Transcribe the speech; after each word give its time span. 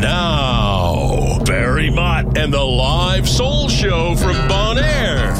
Now, 0.00 1.38
Barry 1.44 1.90
Mott 1.90 2.38
and 2.38 2.50
the 2.50 2.62
Live 2.62 3.28
Soul 3.28 3.68
Show 3.68 4.16
from 4.16 4.32
Bon 4.48 4.78
Air. 4.78 5.39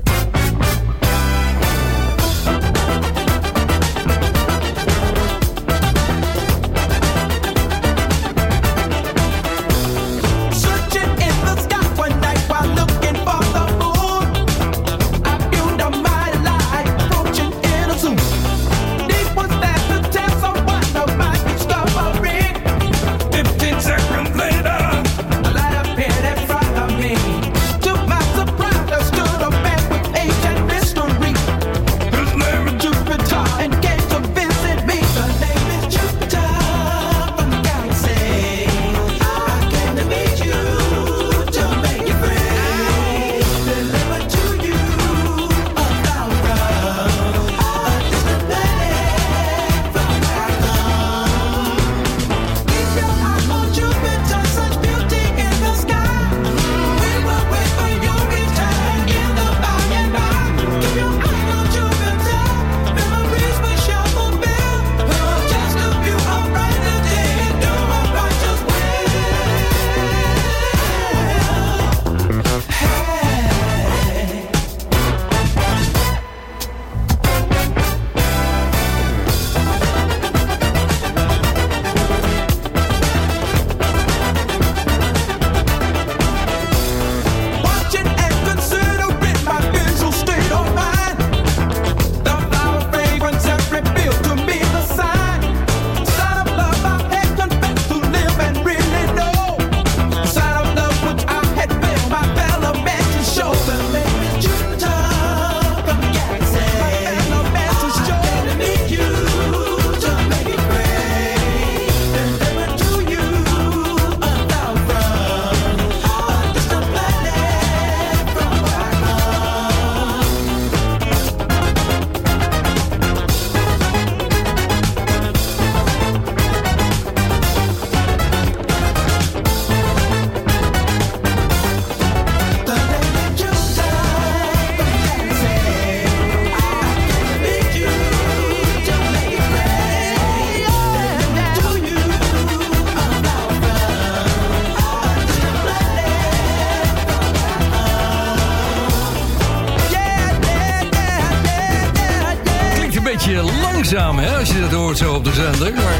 Zo 155.01 155.13
op 155.13 155.23
de 155.23 155.33
zender. 155.33 155.73
Maar 155.73 155.99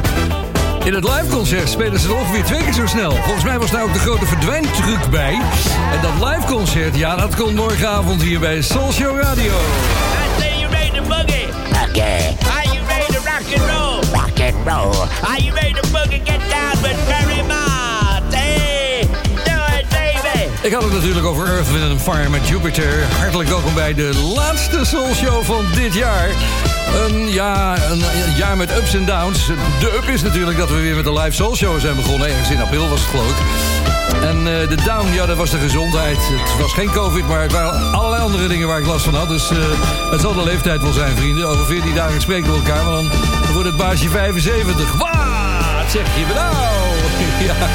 in 0.86 0.94
het 0.94 1.04
liveconcert 1.04 1.70
spelen 1.70 2.00
ze 2.00 2.08
er 2.08 2.16
ongeveer 2.16 2.44
twee 2.44 2.64
keer 2.64 2.74
zo 2.74 2.86
snel. 2.88 3.12
Volgens 3.12 3.44
mij 3.44 3.60
was 3.60 3.72
daar 3.72 3.84
ook 3.84 3.94
de 3.94 4.00
grote 4.00 4.26
verdwijntruc 4.26 5.10
bij. 5.10 5.34
En 5.92 6.02
dat 6.02 6.30
liveconcert, 6.30 6.96
ja, 6.96 7.16
dat 7.16 7.36
komt 7.36 7.56
morgenavond 7.56 8.22
hier 8.22 8.40
bij 8.40 8.62
Soul 8.62 8.92
Show 8.92 9.20
Radio. 9.20 9.52
I 9.54 10.42
say 10.42 10.60
you 10.60 10.72
ready 10.72 10.92
to 10.98 11.02
boogie. 11.04 11.48
Okay, 11.90 12.38
Are 12.56 12.74
you 12.74 12.86
ready 12.88 13.14
to 13.14 13.20
rock 13.20 13.56
and 13.56 13.70
roll? 13.70 14.20
rock 14.22 14.40
and 14.40 14.68
roll. 14.68 15.08
Are 15.30 15.42
you 15.44 15.54
ready 15.54 15.74
to 15.74 15.88
boogie? 15.92 16.22
Get 16.24 16.40
down 16.50 16.82
with 16.82 16.98
Barry 17.08 17.42
Mott. 17.48 17.71
Ik 20.64 20.74
had 20.74 20.84
het 20.84 20.94
natuurlijk 20.94 21.26
over 21.26 21.48
Earth, 21.48 21.72
Wind 21.72 22.02
Fire 22.02 22.30
met 22.30 22.48
Jupiter. 22.48 23.04
Hartelijk 23.18 23.50
welkom 23.50 23.74
bij 23.74 23.94
de 23.94 24.32
laatste 24.36 24.86
Soul 24.86 25.14
Show 25.14 25.44
van 25.44 25.66
dit 25.76 25.94
jaar. 25.94 26.30
Een, 26.96 27.32
ja, 27.32 27.78
een, 27.90 28.02
jaar 28.36 28.58
met 28.58 28.78
ups 28.78 28.94
en 28.94 29.06
downs. 29.06 29.46
De 29.80 30.00
up 30.04 30.10
is 30.10 30.22
natuurlijk 30.22 30.58
dat 30.58 30.70
we 30.70 30.82
weer 30.82 30.96
met 30.96 31.04
de 31.04 31.14
live 31.14 31.32
Soul 31.32 31.56
Show 31.56 31.80
zijn 31.80 31.96
begonnen. 31.96 32.28
Ergens 32.28 32.50
in 32.50 32.62
april 32.62 32.90
was 32.90 33.00
het 33.00 33.10
geloof 33.10 33.30
ik. 33.30 33.46
En 34.22 34.38
eh, 34.38 34.70
de 34.70 34.78
down, 34.86 35.14
ja, 35.14 35.26
dat 35.26 35.38
was 35.38 35.50
de 35.50 35.60
gezondheid. 35.60 36.18
Het 36.18 36.60
was 36.60 36.74
geen 36.74 36.92
covid, 36.92 37.28
maar 37.28 37.42
het 37.42 37.52
waren 37.52 37.94
allerlei 37.94 38.22
andere 38.22 38.48
dingen 38.48 38.68
waar 38.68 38.80
ik 38.80 38.86
last 38.86 39.06
van 39.06 39.16
had. 39.16 39.30
Dus 39.30 39.50
eh, 39.50 39.58
het 40.12 40.22
zal 40.22 40.34
de 40.34 40.44
leeftijd 40.44 40.82
wel 40.82 40.94
zijn, 40.94 41.18
vrienden. 41.18 41.48
Over 41.48 41.66
14 41.66 41.96
dagen 41.96 42.22
spreken 42.22 42.52
we 42.52 42.58
elkaar, 42.58 42.84
maar 42.84 42.94
dan 42.94 43.10
wordt 43.54 43.68
het 43.68 43.78
baasje 43.78 44.10
75. 44.10 44.92
Wat 44.92 45.92
zeg 45.92 46.18
je 46.18 46.26
me 46.28 46.34
nou? 46.34 46.56
ja. 47.48 47.70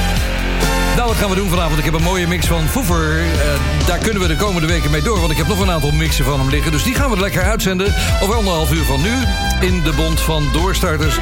Nou, 0.97 1.09
wat 1.09 1.17
gaan 1.17 1.31
we 1.31 1.37
doen 1.37 1.49
vanavond? 1.49 1.79
Ik 1.79 1.85
heb 1.85 1.95
een 1.95 2.03
mooie 2.03 2.27
mix 2.27 2.47
van 2.47 2.69
Foever. 2.69 3.21
Eh, 3.21 3.87
daar 3.87 3.99
kunnen 3.99 4.23
we 4.23 4.29
de 4.29 4.37
komende 4.37 4.67
weken 4.67 4.91
mee 4.91 5.03
door, 5.03 5.19
want 5.19 5.31
ik 5.31 5.37
heb 5.37 5.47
nog 5.47 5.61
een 5.61 5.71
aantal 5.71 5.91
mixen 5.91 6.25
van 6.25 6.41
hem 6.41 6.51
liggen. 6.51 6.73
Dus 6.73 6.83
die 6.83 6.95
gaan 6.95 7.11
we 7.11 7.21
lekker 7.21 7.43
uitzenden 7.43 7.95
over 8.23 8.35
anderhalf 8.35 8.73
uur 8.73 8.85
van 8.85 9.03
nu 9.03 9.13
in 9.61 9.83
de 9.83 9.93
Bond 9.97 10.21
van 10.21 10.49
Doorstarters. 10.53 11.19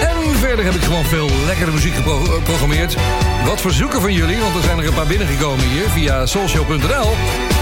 En 0.00 0.36
verder 0.38 0.64
heb 0.64 0.74
ik 0.74 0.82
gewoon 0.82 1.04
veel 1.04 1.30
lekkere 1.46 1.70
muziek 1.70 1.94
geprogrammeerd. 1.94 2.96
Wat 3.44 3.60
verzoeken 3.60 4.00
van 4.00 4.12
jullie, 4.12 4.38
want 4.38 4.56
er 4.56 4.62
zijn 4.62 4.78
er 4.78 4.86
een 4.86 4.94
paar 4.94 5.06
binnengekomen 5.06 5.68
hier 5.68 5.88
via 5.88 6.26
soulshow.nl. 6.26 7.57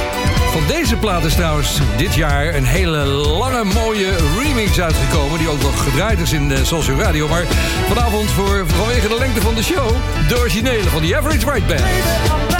Van 0.56 0.67
deze 0.67 0.97
plaat 0.97 1.25
is 1.25 1.35
trouwens 1.35 1.81
dit 1.97 2.14
jaar 2.14 2.55
een 2.55 2.64
hele 2.64 3.05
lange 3.05 3.64
mooie 3.64 4.17
remix 4.38 4.81
uitgekomen... 4.81 5.38
die 5.38 5.49
ook 5.49 5.62
nog 5.62 5.82
gedraaid 5.82 6.19
is 6.19 6.32
in 6.32 6.49
de 6.49 6.64
Social 6.64 6.99
Radio. 6.99 7.29
Maar 7.29 7.44
vanavond 7.88 8.31
voor, 8.31 8.64
vanwege 8.67 9.08
de 9.08 9.19
lengte 9.19 9.41
van 9.41 9.55
de 9.55 9.62
show... 9.62 9.88
de 10.29 10.38
originele 10.38 10.88
van 10.88 11.03
The 11.03 11.17
Average 11.17 11.47
White 11.47 11.67
Band. 11.67 12.56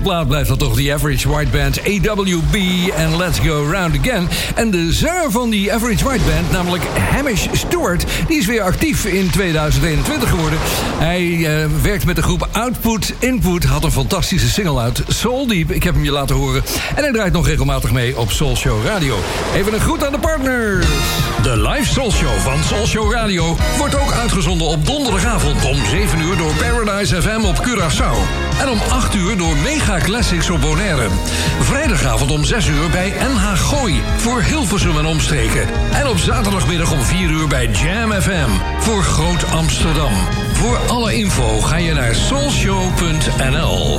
Fantastische 0.00 0.26
plaat 0.26 0.28
blijft 0.28 0.48
dat 0.48 0.58
toch. 0.58 0.76
The 0.76 0.92
Average 0.92 1.28
White 1.28 1.50
Band, 1.50 1.80
AWB 1.80 2.56
en 2.96 3.16
Let's 3.16 3.38
Go 3.38 3.66
Round 3.70 3.98
Again. 3.98 4.28
En 4.54 4.70
de 4.70 4.92
zanger 4.92 5.30
van 5.30 5.50
die 5.50 5.72
Average 5.72 6.04
White 6.04 6.24
Band, 6.24 6.50
namelijk 6.50 6.82
Hamish 7.10 7.46
Stewart... 7.52 8.04
die 8.28 8.38
is 8.38 8.46
weer 8.46 8.62
actief 8.62 9.04
in 9.04 9.30
2021 9.30 10.28
geworden. 10.28 10.58
Hij 10.98 11.22
uh, 11.22 11.66
werkt 11.82 12.06
met 12.06 12.16
de 12.16 12.22
groep 12.22 12.48
Output 12.52 13.14
Input. 13.18 13.64
Had 13.64 13.84
een 13.84 13.92
fantastische 13.92 14.48
single 14.48 14.78
uit, 14.80 15.02
Soul 15.08 15.46
Deep. 15.46 15.70
Ik 15.70 15.82
heb 15.82 15.94
hem 15.94 16.04
je 16.04 16.12
laten 16.12 16.36
horen. 16.36 16.62
En 16.94 17.02
hij 17.02 17.12
draait 17.12 17.32
nog 17.32 17.46
regelmatig 17.46 17.92
mee 17.92 18.18
op 18.18 18.30
Soul 18.30 18.56
Show 18.56 18.84
Radio. 18.84 19.18
Even 19.54 19.74
een 19.74 19.80
groet 19.80 20.04
aan 20.04 20.12
de 20.12 20.18
partners. 20.18 20.86
De 21.42 21.56
live 21.56 21.92
Soul 21.92 22.12
Show 22.12 22.38
van 22.38 22.62
Soul 22.64 22.86
Show 22.86 23.12
Radio... 23.12 23.56
wordt 23.78 24.00
ook 24.00 24.12
uitgezonden 24.12 24.66
op 24.66 24.86
donderdagavond 24.86 25.64
om 25.64 25.76
7 25.84 26.20
uur... 26.20 26.36
door 26.36 26.52
Paradise 26.54 27.22
FM 27.22 27.44
op 27.44 27.56
Curaçao. 27.66 28.49
En 28.60 28.68
om 28.68 28.80
8 28.88 29.14
uur 29.14 29.36
door 29.36 29.56
Mega 29.56 29.98
Classics 29.98 30.50
op 30.50 30.60
Bonaire. 30.60 31.08
Vrijdagavond 31.60 32.30
om 32.30 32.44
6 32.44 32.66
uur 32.66 32.90
bij 32.90 33.12
NH 33.34 33.56
Gooi 33.56 34.02
voor 34.16 34.42
Hilversum 34.42 34.98
en 34.98 35.06
omstreken. 35.06 35.68
En 35.92 36.08
op 36.08 36.18
zaterdagmiddag 36.18 36.92
om 36.92 37.02
4 37.02 37.30
uur 37.30 37.48
bij 37.48 37.66
Jam 37.66 38.12
FM 38.12 38.50
voor 38.78 39.02
Groot 39.02 39.50
Amsterdam. 39.50 40.12
Voor 40.52 40.76
alle 40.76 41.14
info 41.14 41.60
ga 41.60 41.76
je 41.76 41.92
naar 41.92 42.14
soulshow.nl. 42.14 43.98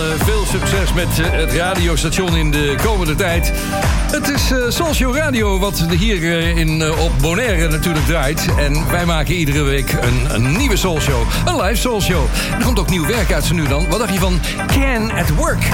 Uh, 0.00 0.06
veel 0.16 0.46
succes 0.46 0.92
met 0.92 1.18
uh, 1.18 1.26
het 1.30 1.52
radiostation 1.52 2.36
in 2.36 2.50
de 2.50 2.74
komende 2.82 3.14
tijd. 3.14 3.52
Het 4.10 4.28
is 4.28 4.50
uh, 4.50 5.14
Radio 5.14 5.58
wat 5.58 5.84
hier 5.90 6.22
in, 6.56 6.92
op 6.98 7.12
Bonaire 7.20 7.68
natuurlijk 7.68 8.06
draait. 8.06 8.48
En 8.58 8.90
wij 8.90 9.06
maken 9.06 9.34
iedere 9.34 9.62
week 9.62 9.92
een, 10.00 10.34
een 10.34 10.56
nieuwe 10.56 10.76
Soulshow. 10.76 11.22
Een 11.44 11.60
live 11.60 11.80
Soulshow. 11.80 12.24
Er 12.58 12.64
komt 12.64 12.78
ook 12.78 12.90
nieuw 12.90 13.06
werk 13.06 13.32
uit 13.32 13.44
ze 13.44 13.54
nu 13.54 13.68
dan. 13.68 13.88
Wat 13.88 13.98
dacht 13.98 14.12
je 14.12 14.18
van 14.18 14.40
Can 14.66 15.12
at 15.12 15.28
Work? 15.28 15.68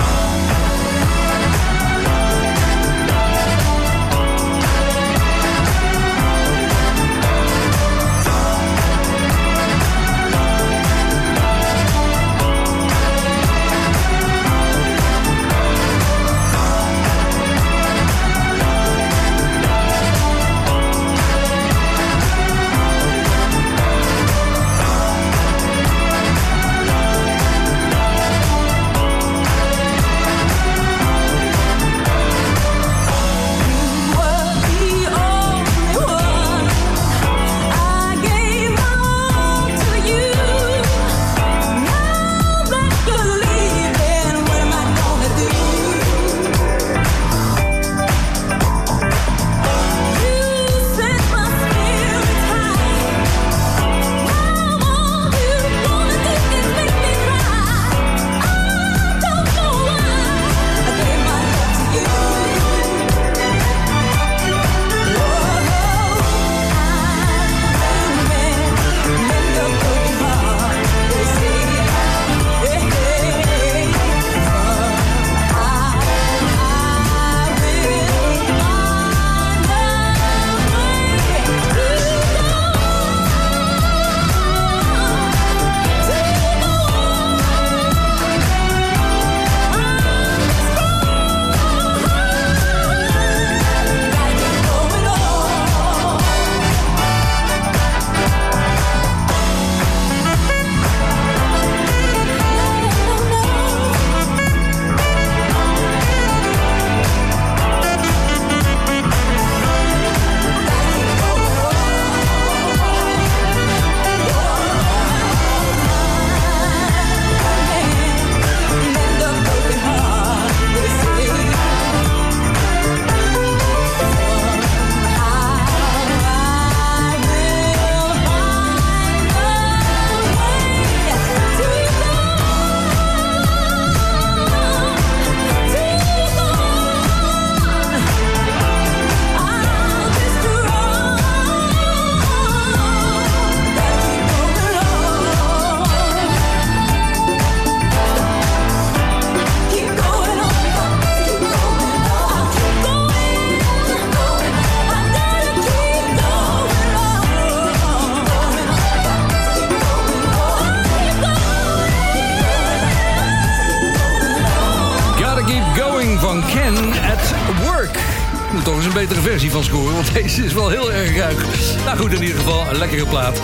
Is 170.45 170.53
wel 170.53 170.69
heel 170.69 170.93
erg 170.93 171.17
ruik. 171.17 171.39
Nou 171.85 171.99
goed, 171.99 172.13
in 172.13 172.23
ieder 172.23 172.37
geval 172.37 172.67
een 172.71 172.79
lekkere 172.79 173.07
plaat. 173.07 173.41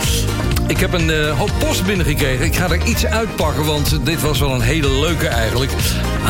Ik 0.67 0.77
heb 0.77 0.93
een 0.93 1.09
uh, 1.09 1.37
hoop 1.39 1.51
binnengekregen. 1.85 2.45
Ik 2.45 2.55
ga 2.55 2.69
er 2.69 2.85
iets 2.85 3.05
uitpakken, 3.05 3.65
want 3.65 4.05
dit 4.05 4.21
was 4.21 4.39
wel 4.39 4.53
een 4.53 4.61
hele 4.61 4.99
leuke 4.99 5.27
eigenlijk. 5.27 5.71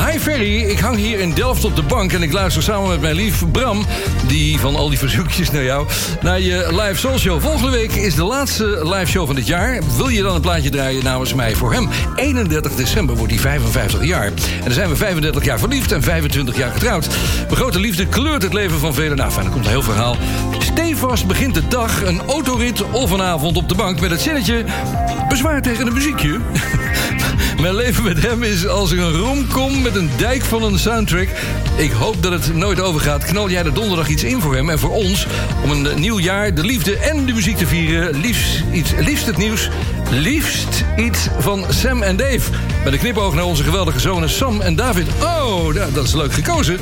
Hi 0.06 0.20
Ferry, 0.20 0.62
ik 0.62 0.80
hang 0.80 0.96
hier 0.96 1.20
in 1.20 1.34
Delft 1.34 1.66
op 1.66 1.76
de 1.76 1.82
bank... 1.82 2.14
en 2.14 2.24
ik 2.24 2.32
luister 2.32 2.64
samen 2.64 2.90
met 2.90 3.02
mijn 3.02 3.16
lief 3.16 3.52
Bram... 3.52 3.86
die 4.28 4.60
van 4.60 4.76
al 4.76 4.90
die 4.90 4.98
verzoekjes 4.98 5.52
naar 5.52 5.64
jou... 5.64 5.88
naar 6.22 6.40
je 6.40 6.68
live 6.72 6.96
soul 6.96 7.18
show. 7.18 7.42
Volgende 7.42 7.72
week 7.72 7.92
is 7.92 8.16
de 8.16 8.24
laatste 8.24 8.66
live 8.84 9.06
show 9.06 9.26
van 9.26 9.36
dit 9.36 9.48
jaar. 9.48 9.80
Wil 9.98 10.08
je 10.08 10.22
dan 10.22 10.36
een 10.36 10.42
plaatje 10.42 10.70
draaien 10.70 11.04
namens 11.04 11.34
mij 11.34 11.56
voor 11.56 11.74
hem? 11.74 11.90
31 12.16 12.76
december 12.76 13.16
wordt 13.16 13.32
hij 13.32 13.42
55 13.42 14.06
jaar. 14.06 14.26
En 14.26 14.34
dan 14.64 14.74
zijn 14.74 14.90
we 14.90 14.96
35 14.96 15.44
jaar 15.44 15.60
verliefd 15.60 15.92
en 15.92 16.02
25 16.02 16.58
jaar 16.58 16.72
getrouwd. 16.72 17.08
Mijn 17.36 17.56
grote 17.56 17.80
liefde 17.80 18.08
kleurt 18.08 18.44
het 18.44 18.54
leven 18.54 18.80
van 18.80 18.94
velen. 18.94 19.18
Nou, 19.18 19.32
fijn, 19.32 19.46
er 19.46 19.52
komt 19.52 19.66
een 19.66 19.72
heel 19.72 19.82
verhaal. 19.82 20.18
Stevast 20.60 21.28
begint 21.28 21.54
de 21.54 21.68
dag, 21.68 22.04
een 22.04 22.22
autorit 22.28 22.84
of 22.92 23.12
een 23.12 23.22
avond 23.22 23.58
op 23.58 23.70
de 23.70 23.76
bank... 23.76 24.00
met 24.00 24.12
het 24.12 24.22
zinnetje... 24.22 24.66
bezwaar 25.34 25.62
tegen 25.62 25.88
een 25.88 25.94
muziekje... 25.94 26.40
Mijn 27.62 27.76
leven 27.76 28.04
met 28.04 28.22
hem 28.22 28.44
is 28.44 28.68
als 28.68 28.92
een 28.92 29.12
romcom 29.12 29.82
met 29.82 29.96
een 29.96 30.10
dijk 30.18 30.44
van 30.44 30.64
een 30.64 30.80
soundtrack. 30.80 31.28
Ik 31.76 31.92
hoop 31.92 32.24
dat 32.24 32.32
het 32.32 32.56
nooit 32.56 32.80
overgaat. 32.82 33.26
Knal 33.26 33.50
jij 33.50 33.64
er 33.64 33.74
donderdag 33.74 34.08
iets 34.08 34.24
in 34.24 34.42
voor 34.42 34.56
hem 34.56 34.70
en 34.70 34.80
voor 34.80 34.90
ons... 34.90 35.28
om 35.64 35.72
een 35.72 36.00
nieuw 36.00 36.20
jaar 36.20 36.54
de 36.54 36.64
liefde 36.64 36.98
en 36.98 37.26
de 37.26 37.34
muziek 37.34 37.58
te 37.58 37.68
vieren. 37.68 38.20
Liefst, 38.20 38.64
iets, 38.72 38.92
liefst 38.98 39.26
het 39.26 39.38
nieuws. 39.38 39.70
Liefst 40.10 40.84
iets 40.98 41.28
van 41.40 41.66
Sam 41.70 42.02
en 42.02 42.16
Dave. 42.16 42.52
Met 42.84 42.94
een 42.94 43.00
knipoog 43.00 43.34
naar 43.34 43.46
onze 43.46 43.64
geweldige 43.64 44.00
zonen 44.00 44.30
Sam 44.30 44.62
en 44.62 44.76
David. 44.76 45.08
Oh, 45.22 45.74
dat 45.94 46.06
is 46.06 46.14
leuk 46.14 46.34
gekozen. 46.34 46.78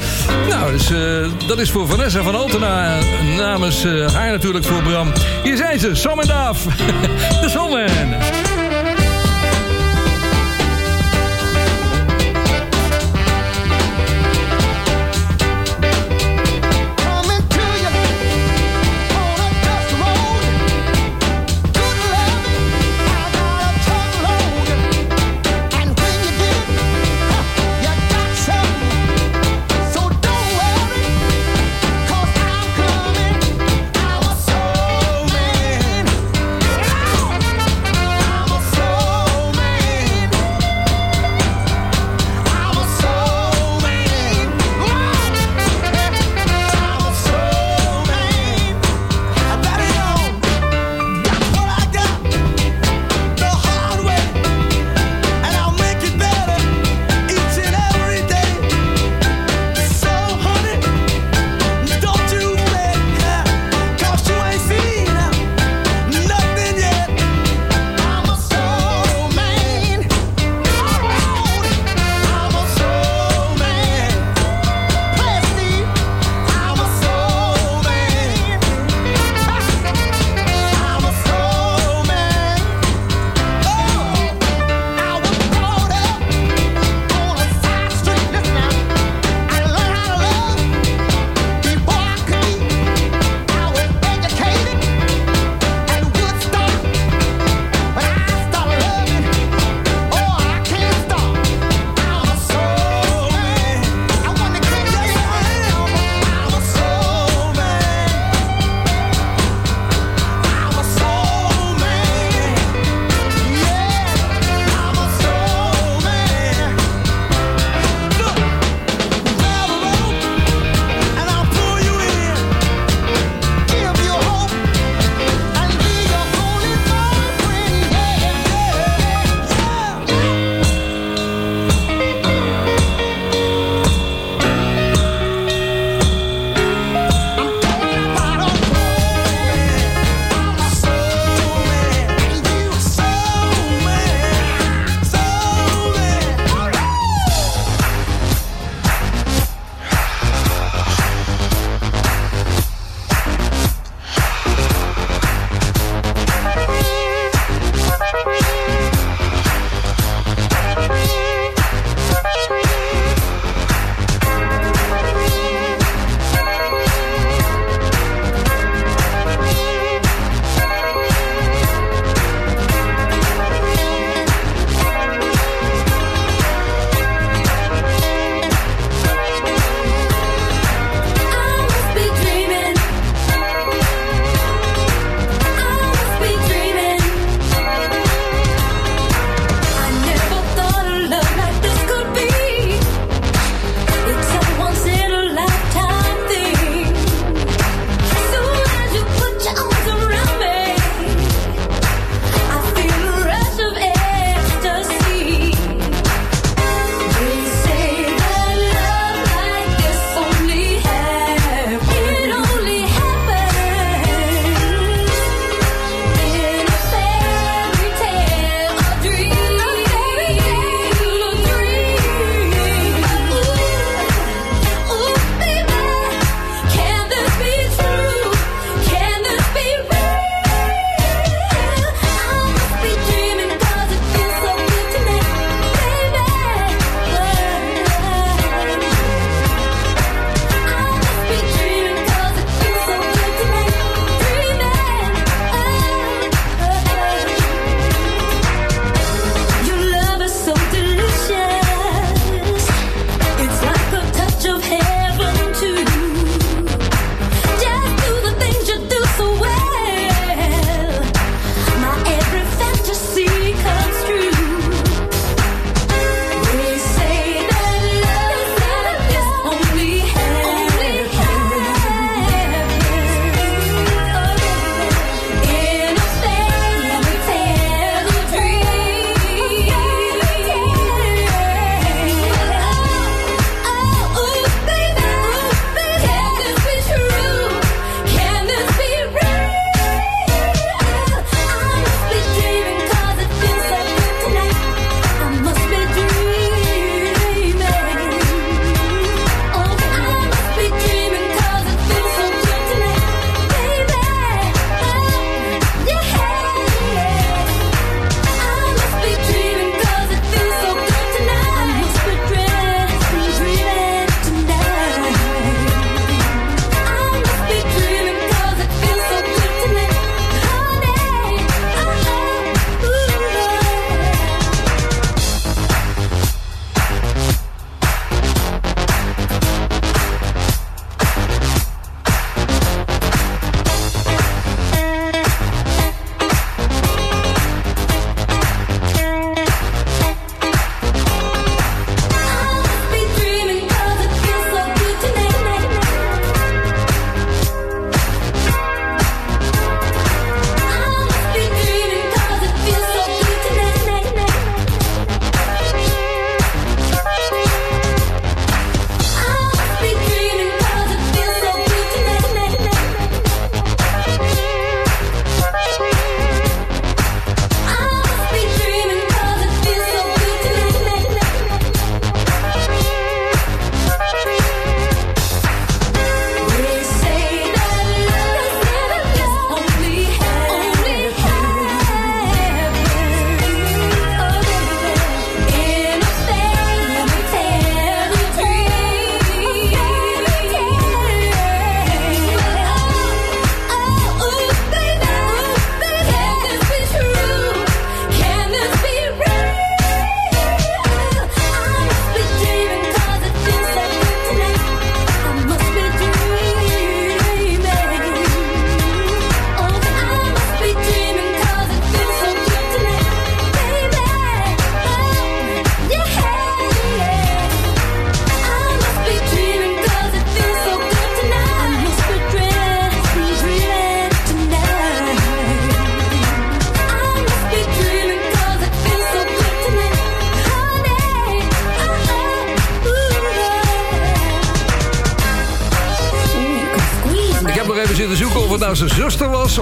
Nou, 0.49 0.71
dus, 0.71 0.91
uh, 0.91 1.27
dat 1.47 1.59
is 1.59 1.71
voor 1.71 1.87
Vanessa 1.87 2.21
van 2.21 2.35
Altena. 2.35 2.99
Namens 3.37 3.85
uh, 3.85 4.13
haar 4.13 4.31
natuurlijk 4.31 4.65
voor 4.65 4.81
Bram. 4.81 5.11
Hier 5.43 5.57
zijn 5.57 5.79
ze, 5.79 5.95
Sam 5.95 6.19
en 6.19 6.27
Daaf. 6.27 6.63
de 7.41 7.49
Soulman. 7.49 8.30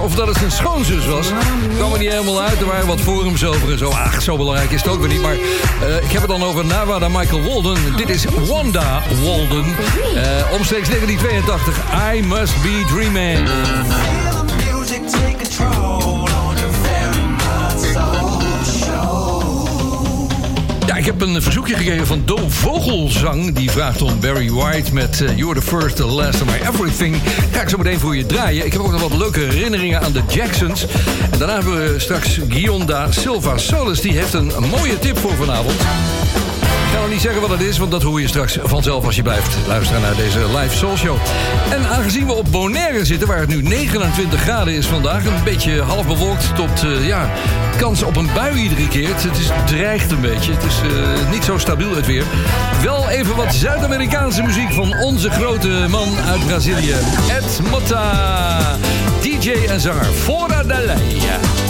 Of 0.00 0.14
dat 0.14 0.26
het 0.26 0.36
zijn 0.36 0.50
schoonzus 0.50 1.06
was. 1.06 1.32
kwam 1.76 1.92
er 1.92 1.98
niet 1.98 2.10
helemaal 2.10 2.42
uit. 2.42 2.60
Er 2.60 2.66
waren 2.66 2.86
wat 2.86 3.00
forums 3.00 3.44
over 3.44 3.70
en 3.70 3.78
zo. 3.78 3.90
Ach, 3.90 4.22
zo 4.22 4.36
belangrijk 4.36 4.70
is 4.70 4.82
het 4.82 4.90
ook 4.90 5.00
weer 5.00 5.08
niet. 5.08 5.22
Maar 5.22 5.34
eh, 5.34 5.96
ik 5.96 6.10
heb 6.10 6.20
het 6.20 6.30
dan 6.30 6.42
over 6.42 6.64
Nawada 6.64 7.08
Michael 7.08 7.42
Walden. 7.42 7.96
Dit 7.96 8.08
is 8.08 8.24
Wanda 8.24 9.02
Walden. 9.24 9.64
Uh, 9.66 10.52
omstreeks 10.52 10.88
1982. 10.88 11.78
I 12.14 12.22
Must 12.22 12.62
Be 12.62 12.84
Dreaming. 12.88 13.48
Ik 21.00 21.06
heb 21.06 21.20
een 21.20 21.42
verzoekje 21.42 21.74
gekregen 21.74 22.06
van 22.06 22.22
Do 22.24 22.36
Vogelzang. 22.48 23.54
Die 23.54 23.70
vraagt 23.70 24.02
om 24.02 24.20
Barry 24.20 24.50
White 24.50 24.94
met 24.94 25.20
uh, 25.20 25.36
You're 25.36 25.60
the 25.60 25.66
First, 25.66 25.96
the 25.96 26.06
Last 26.06 26.42
of 26.42 26.46
My 26.46 26.68
Everything. 26.68 27.16
Ga 27.52 27.62
ik 27.62 27.68
zo 27.68 27.76
meteen 27.76 27.98
voor 27.98 28.16
je 28.16 28.26
draaien. 28.26 28.66
Ik 28.66 28.72
heb 28.72 28.80
ook 28.80 28.92
nog 28.92 29.00
wat 29.00 29.18
leuke 29.18 29.40
herinneringen 29.40 30.00
aan 30.00 30.12
de 30.12 30.22
Jacksons. 30.28 30.86
En 31.30 31.38
daarna 31.38 31.54
hebben 31.54 31.92
we 31.92 31.98
straks 31.98 32.40
Gionda 32.48 33.12
Silva 33.12 33.58
Solis. 33.58 34.00
Die 34.00 34.12
heeft 34.12 34.32
een 34.32 34.52
mooie 34.70 34.98
tip 34.98 35.18
voor 35.18 35.34
vanavond. 35.34 35.80
Ik 37.00 37.06
ga 37.06 37.12
nog 37.12 37.20
niet 37.20 37.30
zeggen 37.30 37.48
wat 37.48 37.58
het 37.58 37.68
is, 37.68 37.78
want 37.78 37.90
dat 37.90 38.02
hoor 38.02 38.20
je 38.20 38.28
straks 38.28 38.58
vanzelf 38.62 39.04
als 39.04 39.16
je 39.16 39.22
blijft 39.22 39.56
luisteren 39.66 40.02
naar 40.02 40.14
deze 40.16 40.38
live 40.58 40.76
soul 40.76 40.96
show. 40.96 41.16
En 41.70 41.88
aangezien 41.88 42.26
we 42.26 42.32
op 42.32 42.46
Bonaire 42.50 43.04
zitten, 43.04 43.28
waar 43.28 43.38
het 43.38 43.48
nu 43.48 43.62
29 43.62 44.40
graden 44.40 44.74
is 44.74 44.86
vandaag, 44.86 45.24
een 45.24 45.44
beetje 45.44 45.80
half 45.82 46.06
bewolkt 46.06 46.54
tot 46.56 46.84
uh, 46.84 47.06
ja, 47.06 47.30
kans 47.76 48.02
op 48.02 48.16
een 48.16 48.28
bui 48.34 48.62
iedere 48.62 48.88
keer. 48.88 49.08
Het, 49.08 49.38
is, 49.38 49.50
dreigt 49.66 50.10
een 50.10 50.20
beetje, 50.20 50.52
het 50.52 50.62
is 50.62 50.80
uh, 50.84 51.30
niet 51.30 51.44
zo 51.44 51.58
stabiel 51.58 51.96
het 51.96 52.06
weer. 52.06 52.24
Wel 52.82 53.08
even 53.08 53.36
wat 53.36 53.54
Zuid-Amerikaanse 53.54 54.42
muziek 54.42 54.72
van 54.72 54.94
onze 54.96 55.30
grote 55.30 55.86
man 55.88 56.08
uit 56.28 56.46
Brazilië, 56.46 56.94
Ed 57.30 57.60
Motta, 57.70 58.76
DJ 59.20 59.50
en 59.68 59.80
zanger 59.80 60.04
Fora 60.04 60.62
da 60.62 60.80
Lei. 60.80 61.69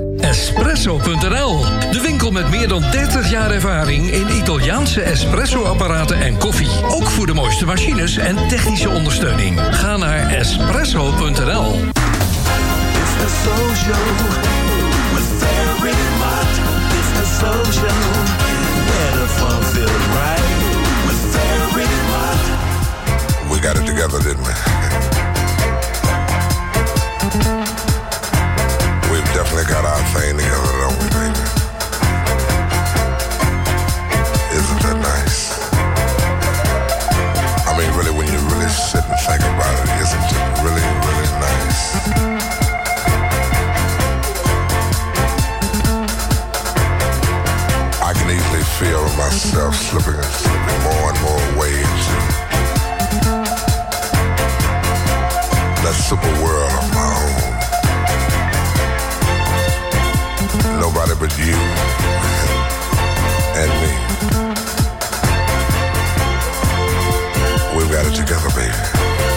Espresso.nl, 0.21 1.65
de 1.91 1.99
winkel 2.01 2.31
met 2.31 2.49
meer 2.49 2.67
dan 2.67 2.81
30 2.91 3.29
jaar 3.29 3.51
ervaring 3.51 4.11
in 4.11 4.29
Italiaanse 4.29 5.01
espresso-apparaten 5.01 6.21
en 6.21 6.37
koffie. 6.37 6.69
Ook 6.87 7.09
voor 7.09 7.25
de 7.25 7.33
mooiste 7.33 7.65
machines 7.65 8.17
en 8.17 8.47
technische 8.47 8.89
ondersteuning. 8.89 9.59
Ga 9.71 9.97
naar 9.97 10.29
espresso.nl. 10.29 11.79
We 23.49 23.67
got 23.67 23.77
it 23.77 23.85
together, 23.85 24.23
didn't 24.23 24.45
we? 24.45 25.19
We've 29.61 29.69
got 29.69 29.85
our 29.85 30.03
thing 30.09 30.37
together, 30.37 30.73
don't 30.81 30.97
we, 30.97 31.05
baby? 31.13 31.37
Isn't 34.57 34.81
that 34.81 34.97
nice? 34.97 35.53
I 37.69 37.77
mean, 37.77 37.93
really, 37.93 38.09
when 38.09 38.25
you 38.25 38.39
really 38.49 38.69
sit 38.73 39.05
and 39.05 39.19
think 39.21 39.45
about 39.45 39.77
it, 39.77 40.01
isn't 40.01 40.33
it 40.33 40.41
really, 40.65 40.81
really 41.05 41.29
nice? 41.45 41.93
I 48.01 48.17
can 48.17 48.33
easily 48.33 48.65
feel 48.81 49.05
myself 49.13 49.75
slipping 49.75 50.15
and 50.15 50.33
slipping 50.41 50.81
more 50.89 51.13
and 51.13 51.21
more 51.21 51.69
into 51.69 52.17
that 55.85 55.93
super 55.93 56.33
world 56.43 56.90
but 61.21 61.37
you 61.37 61.53
and 63.53 63.71
me. 63.79 63.91
We've 67.77 67.91
got 67.91 68.07
it 68.07 68.15
together, 68.15 68.49
baby. 68.55 69.30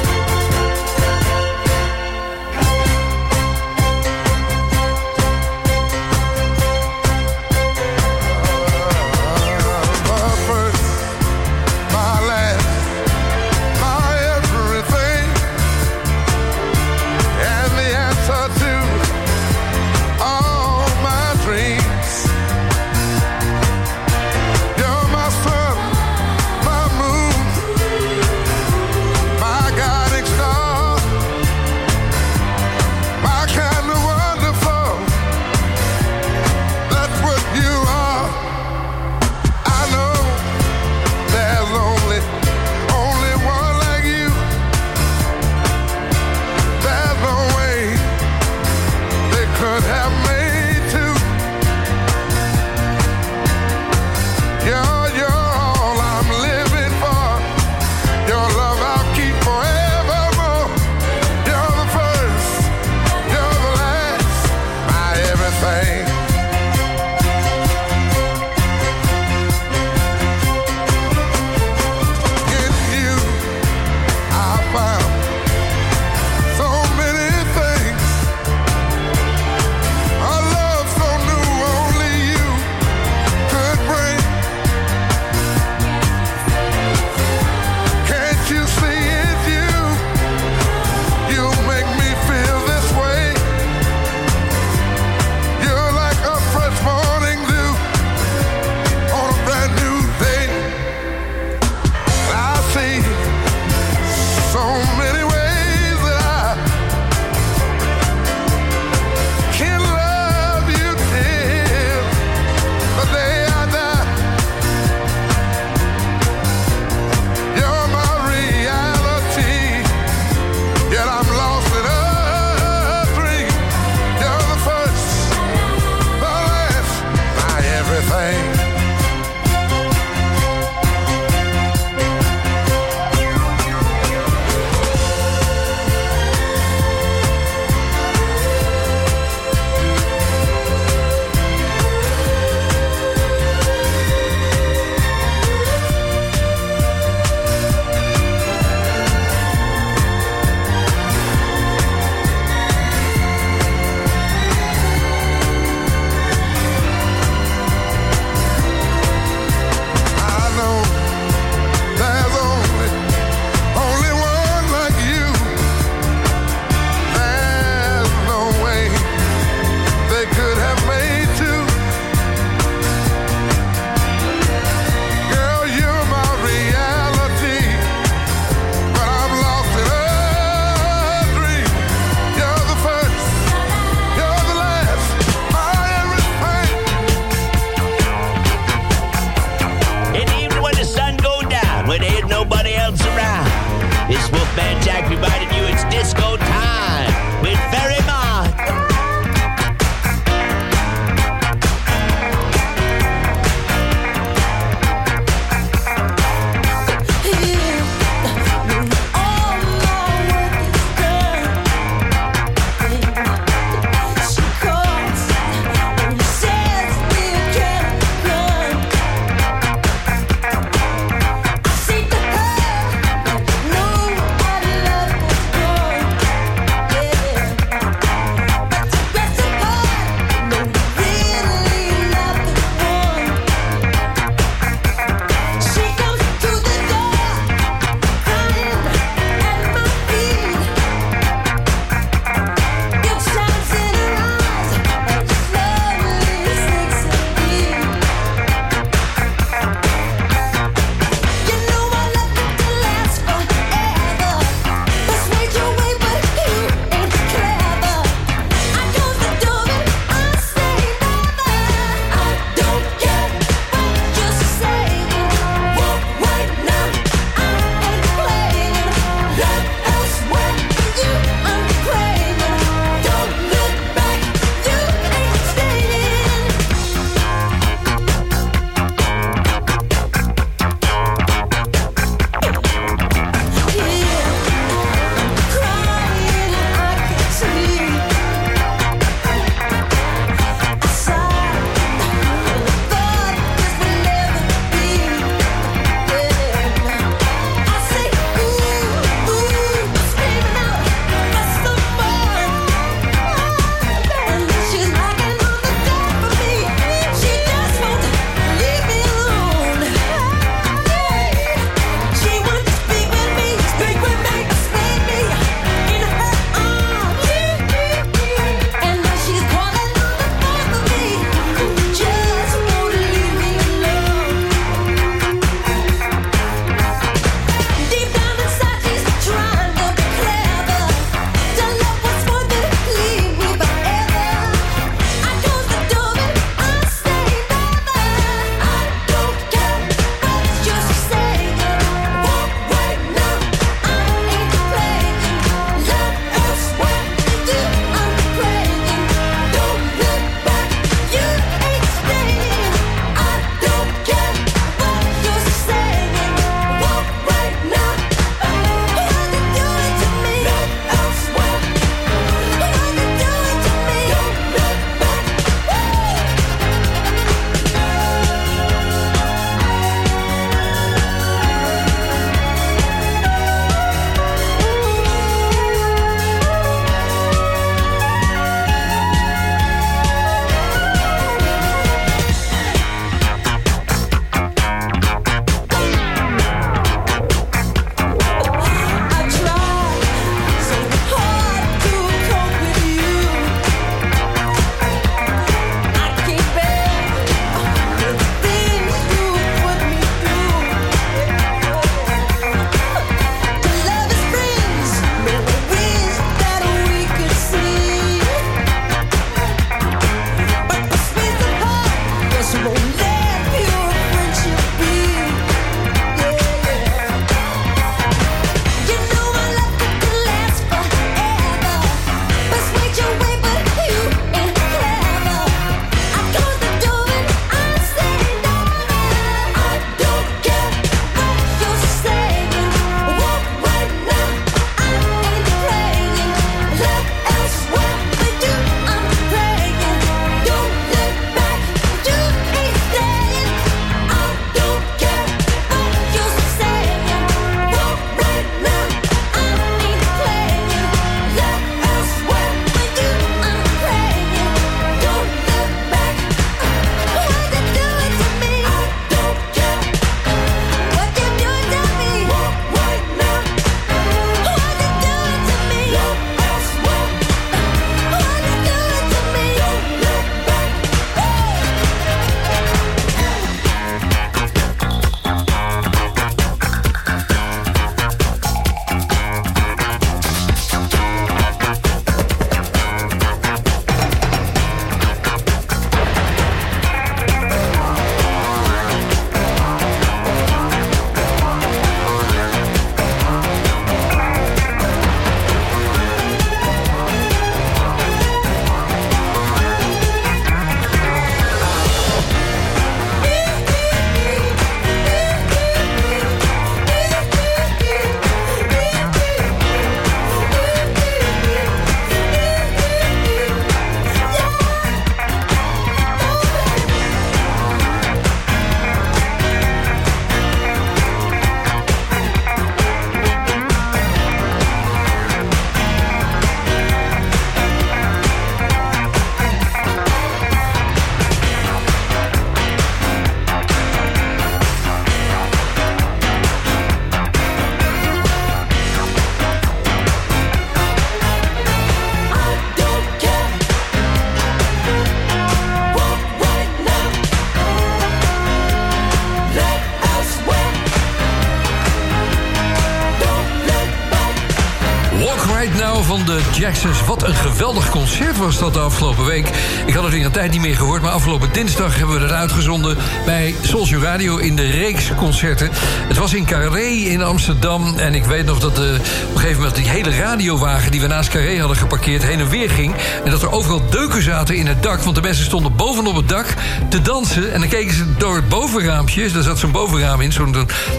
Jacksons. 556.55 557.01
Een 557.25 557.35
geweldig 557.35 557.91
concert 557.91 558.37
was 558.37 558.59
dat 558.59 558.75
de 558.75 558.81
afgelopen 558.81 559.25
week. 559.25 559.49
Ik 559.87 559.95
had 559.95 560.05
het 560.05 560.13
in 560.13 560.25
een 560.25 560.31
tijd 560.31 560.51
niet 560.51 560.61
meer 560.61 560.77
gehoord, 560.77 561.03
maar 561.03 561.11
afgelopen 561.11 561.49
dinsdag 561.53 561.97
hebben 561.97 562.17
we 562.17 562.23
het 562.23 562.33
uitgezonden 562.33 562.97
bij 563.25 563.55
Soulshow 563.63 564.03
Radio 564.03 564.37
in 564.37 564.57
de 564.57 564.71
reeks 564.71 565.11
concerten. 565.17 565.71
Het 566.09 566.17
was 566.17 566.35
in 566.35 566.45
Carré 566.45 566.85
in 566.87 567.23
Amsterdam. 567.23 567.99
En 567.99 568.15
ik 568.15 568.25
weet 568.25 568.47
nog 568.47 568.59
dat 568.59 568.77
de, 568.77 568.99
op 569.29 569.35
een 569.35 569.41
gegeven 569.41 569.57
moment 569.57 569.77
die 569.77 569.89
hele 569.89 570.17
radiowagen 570.17 570.91
die 570.91 571.01
we 571.01 571.07
naast 571.07 571.29
Carré 571.29 571.59
hadden 571.59 571.77
geparkeerd 571.77 572.23
heen 572.23 572.41
en 572.41 572.49
weer 572.49 572.71
ging. 572.71 572.95
En 573.25 573.31
dat 573.31 573.43
er 573.43 573.53
overal 573.53 573.83
deuken 573.91 574.23
zaten 574.23 574.57
in 574.57 574.67
het 574.67 574.83
dak. 574.83 575.01
Want 575.01 575.17
de 575.17 575.23
mensen 575.23 575.45
stonden 575.45 575.77
bovenop 575.77 576.17
het 576.17 576.29
dak 576.29 576.47
te 576.89 577.03
dansen. 577.03 577.53
En 577.53 577.61
dan 577.61 577.69
keken 577.69 577.95
ze 577.95 578.17
door 578.17 578.37
het 578.37 578.49
bovenraampje. 578.49 579.31
Daar 579.31 579.43
zat 579.43 579.59
zo'n 579.59 579.73
bovenraam 579.73 580.21
in, 580.21 580.33
zo'n 580.33 580.57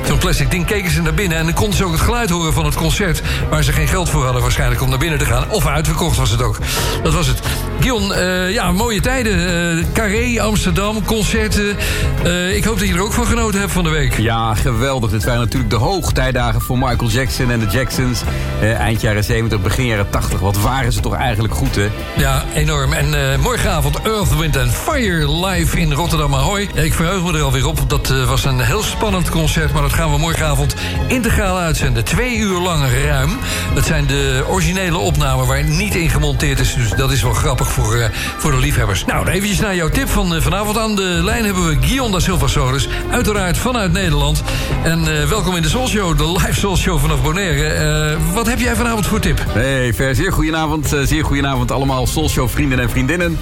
zo'n 0.07 0.17
plastic 0.17 0.51
ding. 0.51 0.65
Keken 0.65 0.91
ze 0.91 1.01
naar 1.01 1.13
binnen 1.13 1.37
en 1.37 1.45
dan 1.45 1.53
konden 1.53 1.77
ze 1.77 1.85
ook 1.85 1.91
het 1.91 2.01
geluid 2.01 2.29
horen 2.29 2.53
van 2.53 2.65
het 2.65 2.75
concert. 2.75 3.21
Waar 3.49 3.63
ze 3.63 3.71
geen 3.71 3.87
geld 3.87 4.09
voor 4.09 4.23
hadden 4.23 4.41
waarschijnlijk 4.41 4.81
om 4.81 4.89
naar 4.89 4.99
binnen 4.99 5.19
te 5.19 5.25
gaan. 5.25 5.49
Of 5.49 5.67
uitverkocht 5.67 6.14
was 6.15 6.29
het 6.29 6.41
ook. 6.41 6.57
Dat 7.03 7.13
was 7.13 7.27
het. 7.27 7.64
Gion, 7.85 8.13
eh, 8.13 8.51
ja, 8.51 8.71
mooie 8.71 9.01
tijden. 9.01 9.47
Eh 9.79 9.85
Carré, 9.93 10.41
Amsterdam, 10.41 11.05
concerten. 11.05 11.77
Eh, 12.23 12.55
ik 12.55 12.63
hoop 12.63 12.79
dat 12.79 12.87
je 12.87 12.93
er 12.93 13.01
ook 13.01 13.13
van 13.13 13.25
genoten 13.25 13.59
hebt 13.59 13.71
van 13.71 13.83
de 13.83 13.89
week. 13.89 14.17
Ja, 14.17 14.55
geweldig. 14.55 15.11
Dit 15.11 15.23
waren 15.23 15.39
natuurlijk 15.39 15.69
de 15.69 15.77
hoogtijdagen 15.77 16.61
voor 16.61 16.77
Michael 16.77 17.09
Jackson 17.09 17.51
en 17.51 17.59
de 17.59 17.65
Jacksons. 17.65 18.21
Eind 18.61 19.01
jaren 19.01 19.23
70, 19.23 19.61
begin 19.61 19.85
jaren 19.85 20.09
80. 20.09 20.39
Wat 20.39 20.57
waren 20.57 20.91
ze 20.91 20.99
toch 20.99 21.15
eigenlijk 21.15 21.53
goed, 21.53 21.75
hè? 21.75 21.87
Ja, 22.17 22.43
enorm. 22.53 22.93
En 22.93 23.39
morgenavond 23.39 24.01
Earth, 24.01 24.37
Wind 24.37 24.57
and 24.57 24.71
Fire 24.71 25.45
live 25.45 25.79
in 25.79 25.93
Rotterdam 25.93 26.35
Ahoy. 26.35 26.69
Ik 26.73 26.93
verheug 26.93 27.23
me 27.23 27.37
er 27.37 27.43
alweer 27.43 27.67
op. 27.67 27.89
Dat 27.89 28.07
was 28.07 28.45
een 28.45 28.59
heel 28.59 28.83
spannend 28.83 29.29
concert, 29.29 29.73
maar 29.73 29.81
dat 29.81 29.93
gaan 29.93 30.11
we 30.11 30.17
morgenavond 30.17 30.75
integraal 31.07 31.57
uitzenden. 31.57 32.03
Twee 32.03 32.37
uur 32.37 32.59
lang 32.59 32.83
ruim. 33.05 33.37
Dat 33.73 33.85
zijn 33.85 34.05
de 34.05 34.43
originele 34.47 34.97
opnamen 34.97 35.47
waar 35.47 35.63
niet 35.63 35.95
in 35.95 36.09
gemonteerd 36.09 36.59
is. 36.59 36.73
Dus 36.73 36.89
dat 36.89 37.11
is 37.11 37.21
wel 37.21 37.33
grappig 37.33 37.74
voor, 37.75 37.95
eh, 37.95 38.09
voor 38.37 38.51
de 38.51 38.57
liefhebbers. 38.57 39.05
Nou, 39.05 39.27
eventjes 39.27 39.59
naar 39.59 39.75
jouw 39.75 39.89
tip 39.89 40.09
van 40.09 40.35
eh, 40.35 40.41
vanavond. 40.41 40.77
Aan 40.77 40.95
de 40.95 41.19
lijn 41.23 41.45
hebben 41.45 41.67
we 41.67 41.87
Guion 41.87 42.11
da 42.11 42.19
Silva 42.19 42.47
Solis. 42.47 42.89
Uiteraard 43.11 43.57
vanuit 43.57 43.91
Nederland. 43.91 44.43
En 44.83 45.19
eh, 45.19 45.29
welkom 45.29 45.55
in 45.55 45.61
de 45.61 45.69
Soul 45.69 45.87
Show, 45.87 46.17
de 46.17 46.31
live 46.31 46.59
Soul 46.59 46.77
Show 46.77 46.99
vanaf 46.99 47.23
Bonaire. 47.23 48.17
Wat 48.33 48.47
heb 48.47 48.59
jij 48.59 48.75
vanavond 48.75 49.05
voor 49.05 49.19
tip? 49.19 49.45
Hey, 49.49 49.93
Ver, 49.93 50.15
zeer 50.15 50.31
goedenavond. 50.31 50.95
zeer 51.03 51.23
goedenavond 51.23 51.71
allemaal 51.71 52.07
Soulshow 52.07 52.49
vrienden 52.49 52.79
en 52.79 52.89
vriendinnen. 52.89 53.37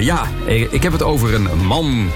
Ja, 0.00 0.26
ik 0.70 0.82
heb 0.82 0.92
het 0.92 1.02
over 1.02 1.34
een 1.34 1.48
man. 1.66 2.10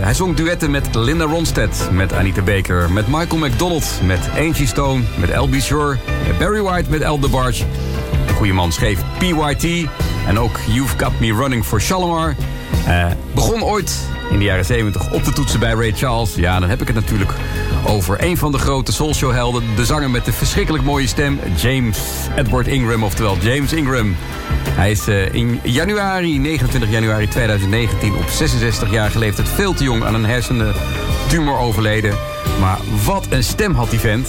Hij 0.00 0.14
zong 0.14 0.36
duetten 0.36 0.70
met 0.70 0.94
Linda 0.94 1.24
Ronstadt, 1.24 1.88
met 1.92 2.12
Anita 2.12 2.42
Baker... 2.42 2.90
met 2.90 3.06
Michael 3.08 3.46
McDonald, 3.46 4.00
met 4.04 4.20
Angie 4.38 4.66
Stone, 4.66 5.02
met 5.16 5.36
L.B. 5.36 5.54
Shore... 5.54 5.96
met 6.26 6.38
Barry 6.38 6.60
White, 6.60 6.90
met 6.90 7.00
El 7.00 7.18
DeBarge. 7.20 7.64
De 8.26 8.32
goede 8.32 8.52
man 8.52 8.72
schreef 8.72 8.98
PYT 9.18 9.88
en 10.30 10.38
ook 10.38 10.58
You've 10.66 10.98
Got 10.98 11.20
Me 11.20 11.32
Running 11.32 11.64
for 11.64 11.80
Shalimar. 11.80 12.34
Eh, 12.86 13.06
begon 13.34 13.64
ooit 13.64 14.08
in 14.30 14.38
de 14.38 14.44
jaren 14.44 14.64
70 14.64 15.12
op 15.12 15.22
te 15.22 15.32
toetsen 15.32 15.60
bij 15.60 15.72
Ray 15.72 15.92
Charles. 15.92 16.34
Ja, 16.34 16.60
dan 16.60 16.68
heb 16.68 16.80
ik 16.80 16.86
het 16.86 16.96
natuurlijk 16.96 17.32
over 17.86 18.24
een 18.24 18.36
van 18.36 18.52
de 18.52 18.58
grote 18.58 18.92
soulshowhelden. 18.92 19.62
De 19.76 19.84
zanger 19.84 20.10
met 20.10 20.24
de 20.24 20.32
verschrikkelijk 20.32 20.84
mooie 20.84 21.06
stem, 21.06 21.40
James 21.56 21.98
Edward 22.36 22.66
Ingram, 22.66 23.02
oftewel 23.02 23.36
James 23.36 23.72
Ingram. 23.72 24.16
Hij 24.68 24.90
is 24.90 25.08
eh, 25.08 25.34
in 25.34 25.60
januari, 25.62 26.38
29 26.38 26.90
januari 26.90 27.28
2019, 27.28 28.14
op 28.14 28.26
66-jarige 28.26 29.18
leeftijd 29.18 29.48
veel 29.48 29.74
te 29.74 29.84
jong 29.84 30.04
aan 30.04 30.14
een 30.14 30.26
hersentumor 30.26 31.58
overleden. 31.58 32.29
Maar 32.60 32.78
wat 33.04 33.26
een 33.30 33.44
stem 33.44 33.74
had 33.74 33.90
die 33.90 33.98
vent. 33.98 34.28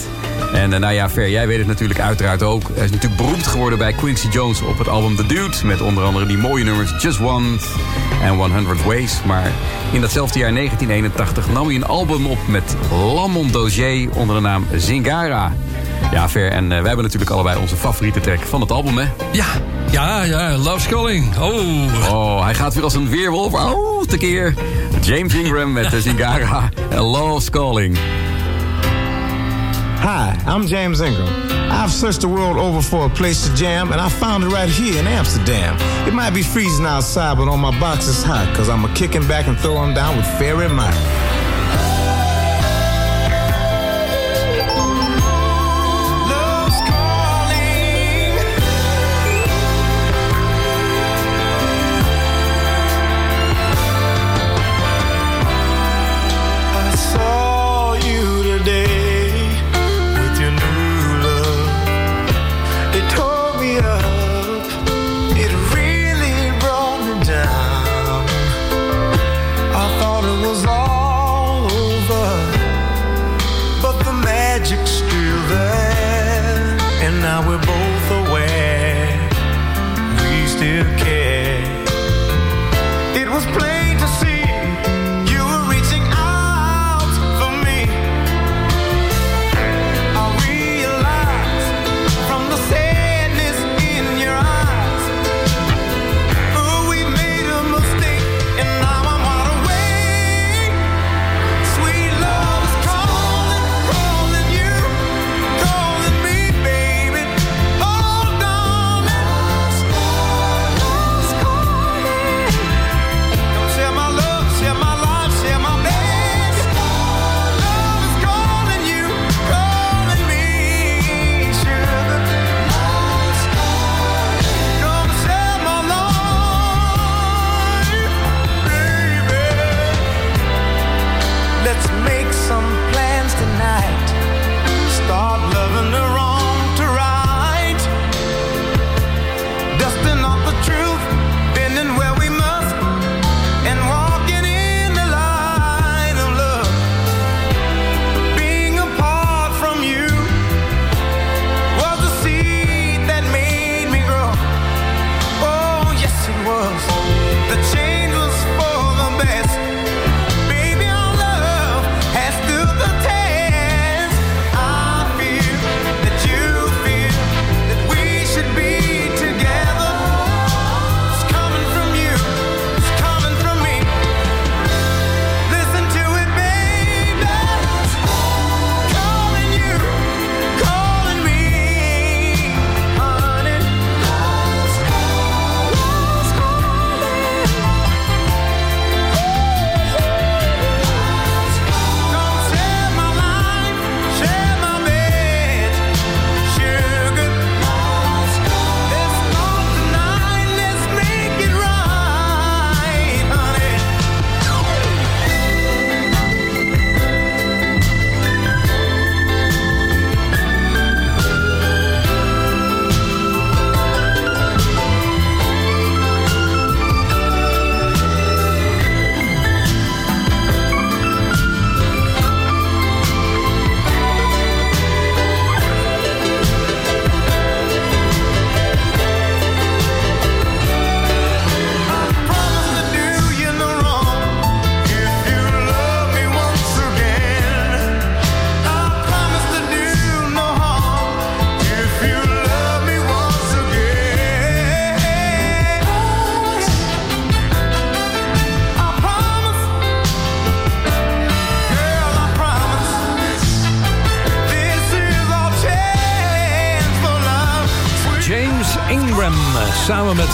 En 0.52 0.72
eh, 0.72 0.80
nou 0.80 0.94
ja, 0.94 1.10
Ver, 1.10 1.30
jij 1.30 1.46
weet 1.46 1.58
het 1.58 1.66
natuurlijk 1.66 2.00
uiteraard 2.00 2.42
ook. 2.42 2.62
Hij 2.74 2.84
is 2.84 2.90
natuurlijk 2.90 3.22
beroemd 3.22 3.46
geworden 3.46 3.78
bij 3.78 3.92
Quincy 3.92 4.28
Jones 4.28 4.62
op 4.62 4.78
het 4.78 4.88
album 4.88 5.16
The 5.16 5.26
Dude. 5.26 5.56
Met 5.64 5.80
onder 5.80 6.04
andere 6.04 6.26
die 6.26 6.38
mooie 6.38 6.64
nummers 6.64 7.02
Just 7.02 7.20
One 7.20 7.56
en 8.22 8.34
100 8.34 8.84
Ways. 8.84 9.20
Maar 9.26 9.50
in 9.90 10.00
datzelfde 10.00 10.38
jaar 10.38 10.54
1981 10.54 11.52
nam 11.52 11.66
hij 11.66 11.74
een 11.74 11.84
album 11.86 12.26
op 12.26 12.38
met 12.48 12.76
Lamont 13.14 13.52
Dozier 13.52 14.10
onder 14.14 14.36
de 14.36 14.42
naam 14.42 14.66
Zingara. 14.76 15.52
Ja, 16.12 16.28
Ver, 16.28 16.50
en 16.50 16.62
eh, 16.64 16.68
wij 16.68 16.86
hebben 16.86 17.04
natuurlijk 17.04 17.30
allebei 17.30 17.58
onze 17.58 17.76
favoriete 17.76 18.20
track 18.20 18.40
van 18.40 18.60
het 18.60 18.70
album, 18.70 18.98
hè? 18.98 19.06
Ja, 19.32 19.46
ja, 19.90 20.22
ja, 20.22 20.56
Love's 20.56 20.88
Calling. 20.88 21.38
Oh, 21.38 22.10
Oh, 22.10 22.44
hij 22.44 22.54
gaat 22.54 22.74
weer 22.74 22.84
als 22.84 22.94
een 22.94 23.08
weerwolf. 23.08 23.52
Oh, 23.52 24.02
tekeer. 24.02 24.54
James 25.02 25.34
Ingram 25.34 25.72
met 25.72 25.90
de 25.90 26.00
Zingara 26.00 26.68
en 26.90 27.00
Love's 27.00 27.50
Calling. 27.50 27.96
Hi, 30.00 30.34
I'm 30.46 30.66
James 30.66 31.00
Ingram. 31.00 31.28
I've 31.70 31.90
searched 31.90 32.20
the 32.20 32.28
world 32.28 32.56
over 32.56 32.82
for 32.82 33.04
a 33.06 33.08
place 33.08 33.46
to 33.46 33.54
jam, 33.54 33.92
and 33.92 34.00
I 34.00 34.08
found 34.08 34.44
it 34.44 34.48
right 34.48 34.68
here 34.68 35.00
in 35.00 35.06
Amsterdam. 35.06 35.76
It 36.06 36.12
might 36.12 36.34
be 36.34 36.42
freezing 36.42 36.86
outside, 36.86 37.36
but 37.36 37.48
on 37.48 37.60
my 37.60 37.78
box 37.80 38.08
it's 38.08 38.22
hot, 38.22 38.54
cause 38.56 38.68
I'm 38.68 38.84
a 38.84 38.94
kicking 38.94 39.26
back 39.26 39.48
and 39.48 39.58
throwing 39.58 39.94
down 39.94 40.16
with 40.16 40.26
Fairy 40.38 40.68
Mike. 40.68 41.21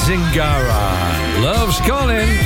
Zingara. 0.08 0.90
Love's 1.40 1.80
Calling. 1.82 2.40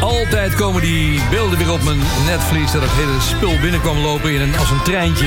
Altijd 0.00 0.54
komen 0.54 0.82
die 0.82 1.20
beelden 1.30 1.58
weer 1.58 1.72
op 1.72 1.82
mijn 1.82 1.98
netvlies... 2.26 2.72
dat 2.72 2.82
het 2.82 2.90
hele 2.90 3.20
spul 3.20 3.60
binnenkwam 3.60 3.98
lopen 3.98 4.34
in 4.34 4.40
een, 4.40 4.58
als 4.58 4.70
een 4.70 4.82
treintje... 4.82 5.26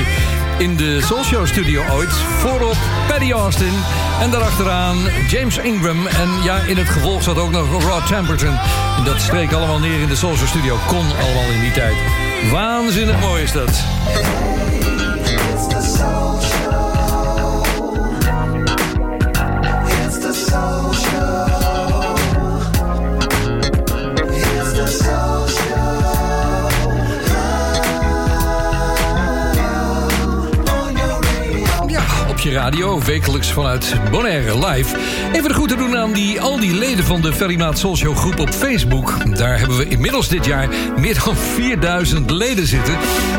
in 0.58 0.76
de 0.76 1.00
Soul 1.00 1.24
Show 1.24 1.46
studio 1.46 1.82
ooit. 1.90 2.12
Voorop 2.12 2.76
Paddy 3.08 3.32
Austin. 3.32 3.72
En 4.20 4.30
daarachteraan 4.30 4.96
James 5.28 5.58
Ingram. 5.58 6.06
En 6.06 6.28
ja, 6.42 6.56
in 6.56 6.76
het 6.76 6.88
gevolg 6.88 7.22
zat 7.22 7.38
ook 7.38 7.50
nog 7.50 7.82
Rod 7.82 8.06
Temperton. 8.06 8.58
En 8.96 9.04
dat 9.04 9.20
streek 9.20 9.52
allemaal 9.52 9.78
neer 9.78 10.00
in 10.00 10.08
de 10.08 10.16
Soul 10.16 10.36
Show 10.36 10.48
studio. 10.48 10.76
Kon 10.86 11.06
allemaal 11.20 11.50
in 11.54 11.60
die 11.60 11.72
tijd. 11.72 11.96
Waanzinnig 12.50 13.20
mooi 13.20 13.42
is 13.42 13.52
dat. 13.52 13.84
Radio, 32.62 33.00
wekelijks 33.04 33.50
vanuit 33.52 33.94
Bonaire 34.10 34.66
live. 34.66 34.96
Even 35.32 35.48
de 35.48 35.54
groeten 35.54 35.78
doen 35.78 35.96
aan 35.96 36.12
die, 36.12 36.40
al 36.40 36.60
die 36.60 36.74
leden 36.74 37.04
van 37.04 37.20
de 37.20 37.32
Ferrymaat 37.32 37.78
Show 37.78 38.16
groep 38.16 38.38
op 38.38 38.50
Facebook. 38.50 39.36
Daar 39.36 39.58
hebben 39.58 39.76
we 39.76 39.88
inmiddels 39.88 40.28
dit 40.28 40.44
jaar 40.44 40.68
meer 40.96 41.20
dan 41.24 41.36
4000 41.36 42.30
leden 42.30 42.66
zitten. 42.66 42.96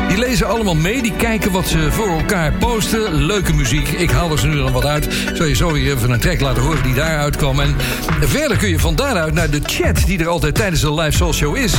Die 0.08 0.18
lezen 0.18 0.46
allemaal 0.46 0.74
mee, 0.74 1.02
die 1.02 1.12
kijken 1.16 1.52
wat 1.52 1.66
ze 1.66 1.92
voor 1.92 2.08
elkaar 2.08 2.52
posten. 2.52 3.14
Leuke 3.14 3.54
muziek, 3.54 3.88
ik 3.88 4.10
haal 4.10 4.30
er 4.30 4.38
ze 4.38 4.46
nu 4.46 4.56
dan 4.56 4.72
wat 4.72 4.84
uit. 4.84 5.08
Zal 5.34 5.46
je 5.46 5.54
zo 5.54 5.72
weer 5.72 5.92
even 5.94 6.10
een 6.10 6.20
track 6.20 6.40
laten 6.40 6.62
horen 6.62 6.82
die 6.82 6.94
daaruit 6.94 7.36
kwam. 7.36 7.60
En 7.60 7.76
verder 8.20 8.56
kun 8.56 8.68
je 8.68 8.78
van 8.78 8.94
daaruit 8.94 9.34
naar 9.34 9.50
de 9.50 9.60
chat 9.62 10.02
die 10.06 10.18
er 10.18 10.28
altijd 10.28 10.54
tijdens 10.54 10.80
de 10.80 10.94
live 10.94 11.32
Show 11.32 11.56
is. 11.56 11.74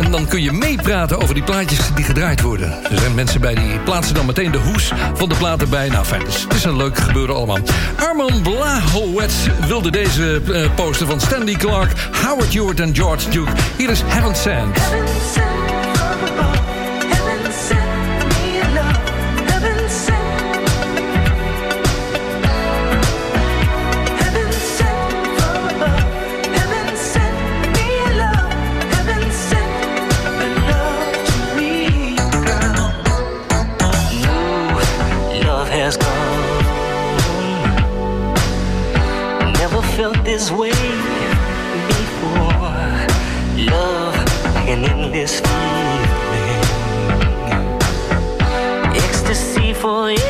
En 0.00 0.10
dan 0.10 0.26
kun 0.26 0.42
je 0.42 0.52
meepraten 0.52 1.20
over 1.22 1.34
die 1.34 1.44
plaatjes 1.44 1.80
die 1.94 2.04
gedraaid 2.04 2.40
worden. 2.40 2.72
Er 2.90 2.98
zijn 2.98 3.14
mensen 3.14 3.40
bij 3.40 3.54
die 3.54 3.78
plaatsen 3.78 4.14
dan 4.14 4.26
meteen 4.26 4.52
de 4.52 4.58
hoes 4.58 4.92
van 5.14 5.28
de 5.28 5.34
plaat 5.34 5.60
erbij. 5.60 5.88
Nou 5.88 6.04
fijn, 6.04 6.22
het 6.22 6.54
is 6.54 6.64
een 6.64 6.76
leuk 6.76 6.98
gebeuren 6.98 7.34
allemaal. 7.34 7.58
Arman 7.96 8.42
Blahowet 8.42 9.52
wilde 9.66 9.90
deze 9.90 10.40
eh, 10.52 10.74
poster 10.74 11.06
van 11.06 11.20
Stanley 11.20 11.54
Clark, 11.54 11.92
Howard 12.22 12.54
Hewitt 12.54 12.80
en 12.80 12.94
George 12.94 13.30
Duke. 13.30 13.50
Hier 13.76 13.90
is 13.90 14.02
Heaven 14.04 14.36
Sent. 14.36 14.78
This 40.34 40.50
way 40.50 40.70
before. 41.86 43.06
Love, 43.70 44.16
an 44.66 44.84
endless 44.84 45.38
feeling. 45.38 46.02
Ecstasy 48.96 49.72
forevermore. 49.72 50.23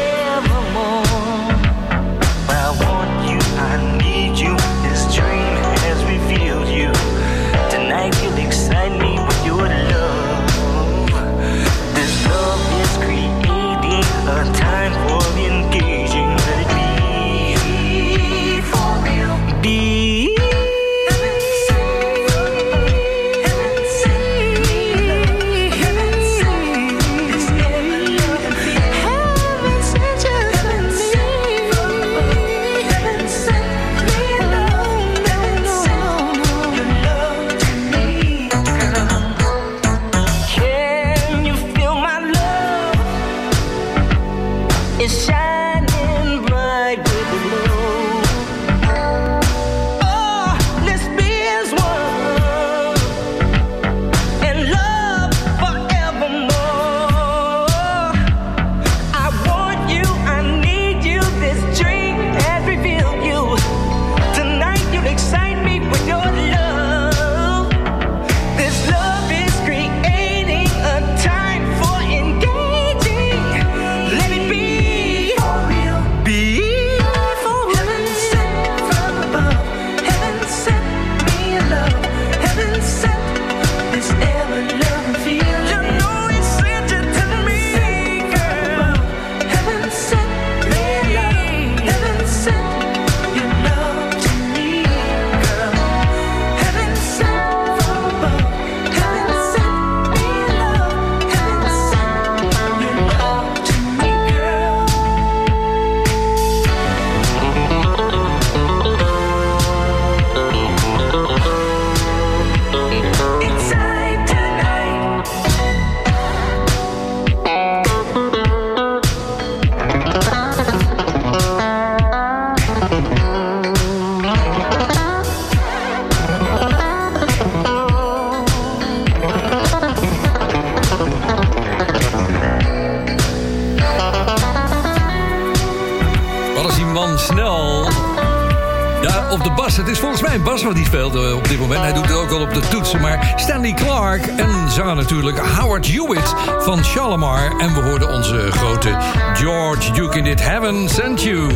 Op 141.05 141.49
dit 141.49 141.59
moment. 141.59 141.81
Hij 141.81 141.93
doet 141.93 142.07
het 142.07 142.17
ook 142.17 142.29
wel 142.29 142.41
op 142.41 142.55
de 142.55 142.61
toetsen. 142.61 143.01
Maar 143.01 143.33
Stanley 143.37 143.73
Clark 143.73 144.27
en 144.27 144.71
zanger 144.71 144.97
natuurlijk 144.97 145.39
Howard 145.39 145.87
Hewitt 145.87 146.35
van 146.59 146.85
Shalimar. 146.85 147.53
En 147.59 147.75
we 147.75 147.81
hoorden 147.81 148.09
onze 148.09 148.51
grote 148.51 148.97
George 149.35 149.93
Duke 149.93 150.19
in 150.19 150.25
dit 150.25 150.43
Heaven 150.43 150.89
Sent 150.89 151.23
You. 151.23 151.51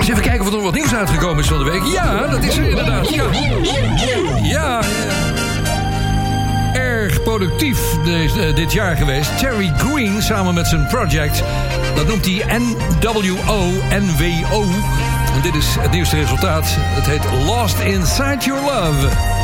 Even 0.00 0.22
kijken 0.22 0.40
of 0.40 0.46
er 0.46 0.52
nog 0.52 0.62
wat 0.62 0.74
nieuws 0.74 0.94
uitgekomen 0.94 1.38
is 1.38 1.46
van 1.46 1.58
de 1.58 1.64
week. 1.64 1.84
Ja, 1.84 2.26
dat 2.26 2.42
is 2.42 2.56
er 2.56 2.68
inderdaad. 2.68 3.08
Ja, 3.08 3.24
ja. 4.42 4.80
Erg 6.72 7.22
productief 7.22 7.78
eh, 8.04 8.54
dit 8.54 8.72
jaar 8.72 8.96
geweest. 8.96 9.38
Terry 9.38 9.72
Green 9.76 10.22
samen 10.22 10.54
met 10.54 10.66
zijn 10.66 10.86
project. 10.86 11.42
Dat 11.94 12.06
noemt 12.06 12.24
hij 12.24 12.58
NWO-NWO. 12.58 14.64
En 15.36 15.42
dit 15.42 15.54
is 15.54 15.76
het 15.78 15.90
nieuwste 15.90 16.16
resultaat. 16.16 16.66
Het 16.78 17.06
heet 17.06 17.24
Lost 17.44 17.78
Inside 17.78 18.38
Your 18.44 18.62
Love. 18.64 19.35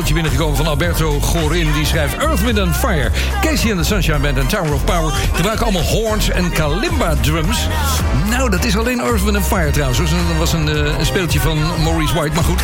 mailtje 0.00 0.20
binnengekomen 0.22 0.56
van 0.56 0.66
Alberto 0.66 1.20
Gorin. 1.20 1.72
Die 1.72 1.86
schrijft 1.86 2.16
Earthwind 2.16 2.58
and 2.58 2.76
Fire. 2.76 3.10
Casey 3.40 3.70
and 3.70 3.80
the 3.80 3.86
Sunshine 3.86 4.18
Band 4.18 4.38
en 4.38 4.46
Tower 4.46 4.72
of 4.72 4.84
Power 4.84 5.12
gebruiken 5.32 5.64
allemaal 5.64 5.82
horns 5.82 6.30
en 6.30 6.52
kalimba 6.52 7.14
drums. 7.20 7.68
Nou, 8.30 8.50
dat 8.50 8.64
is 8.64 8.76
alleen 8.76 9.00
Earthwind 9.00 9.36
and 9.36 9.46
Fire 9.46 9.70
trouwens. 9.70 9.98
Dat 9.98 10.08
was 10.38 10.52
een, 10.52 10.68
eh, 10.68 10.98
een 10.98 11.06
speeltje 11.06 11.40
van 11.40 11.58
Maurice 11.82 12.14
White, 12.14 12.34
maar 12.34 12.44
goed. 12.44 12.62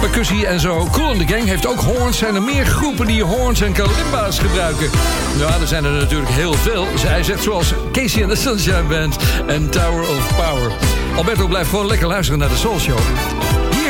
Percussie 0.00 0.46
en 0.46 0.60
zo. 0.60 0.88
Cool 0.92 1.12
in 1.12 1.26
the 1.26 1.34
Gang 1.34 1.48
heeft 1.48 1.66
ook 1.66 1.80
horns. 1.80 2.18
Zijn 2.18 2.34
er 2.34 2.42
meer 2.42 2.66
groepen 2.66 3.06
die 3.06 3.22
horns 3.22 3.60
en 3.60 3.72
kalimba's 3.72 4.38
gebruiken? 4.38 4.90
Nou, 5.38 5.60
er 5.60 5.66
zijn 5.66 5.84
er 5.84 5.90
natuurlijk 5.90 6.30
heel 6.30 6.54
veel. 6.54 6.86
Zij 6.96 7.22
zegt 7.22 7.42
zoals 7.42 7.74
Casey 7.92 8.22
and 8.22 8.32
the 8.32 8.40
Sunshine 8.40 8.82
Band 8.88 9.16
en 9.46 9.70
Tower 9.70 10.00
of 10.00 10.36
Power. 10.36 10.72
Alberto 11.16 11.46
blijft 11.46 11.68
gewoon 11.70 11.86
lekker 11.86 12.06
luisteren 12.06 12.38
naar 12.40 12.48
de 12.48 12.56
Soul 12.56 12.78
Show. 12.78 12.98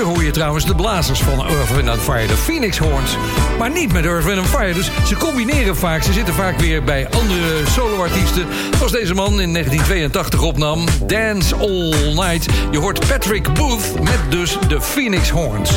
Hier 0.03 0.11
hoor 0.11 0.25
je 0.25 0.31
trouwens 0.31 0.67
de 0.67 0.75
blazers 0.75 1.21
van 1.21 1.47
Earth, 1.47 1.89
and 1.89 2.01
Fire, 2.01 2.27
de 2.27 2.37
Phoenix 2.37 2.79
Horns. 2.79 3.17
Maar 3.59 3.71
niet 3.71 3.93
met 3.93 4.05
Earth, 4.05 4.39
and 4.39 4.47
Fire. 4.47 4.73
Dus 4.73 4.91
ze 5.07 5.17
combineren 5.17 5.77
vaak. 5.77 6.03
Ze 6.03 6.13
zitten 6.13 6.35
vaak 6.35 6.59
weer 6.59 6.85
bij 6.85 7.09
andere 7.11 7.67
soloartiesten. 7.67 8.47
Zoals 8.77 8.93
deze 8.93 9.15
man 9.15 9.41
in 9.41 9.53
1982 9.53 10.43
opnam. 10.43 10.85
Dance 11.07 11.55
All 11.55 12.15
Night. 12.15 12.47
Je 12.71 12.79
hoort 12.79 13.09
Patrick 13.09 13.55
Booth 13.55 14.01
met 14.01 14.21
dus 14.29 14.59
de 14.69 14.81
Phoenix 14.81 15.31
Horns. 15.31 15.71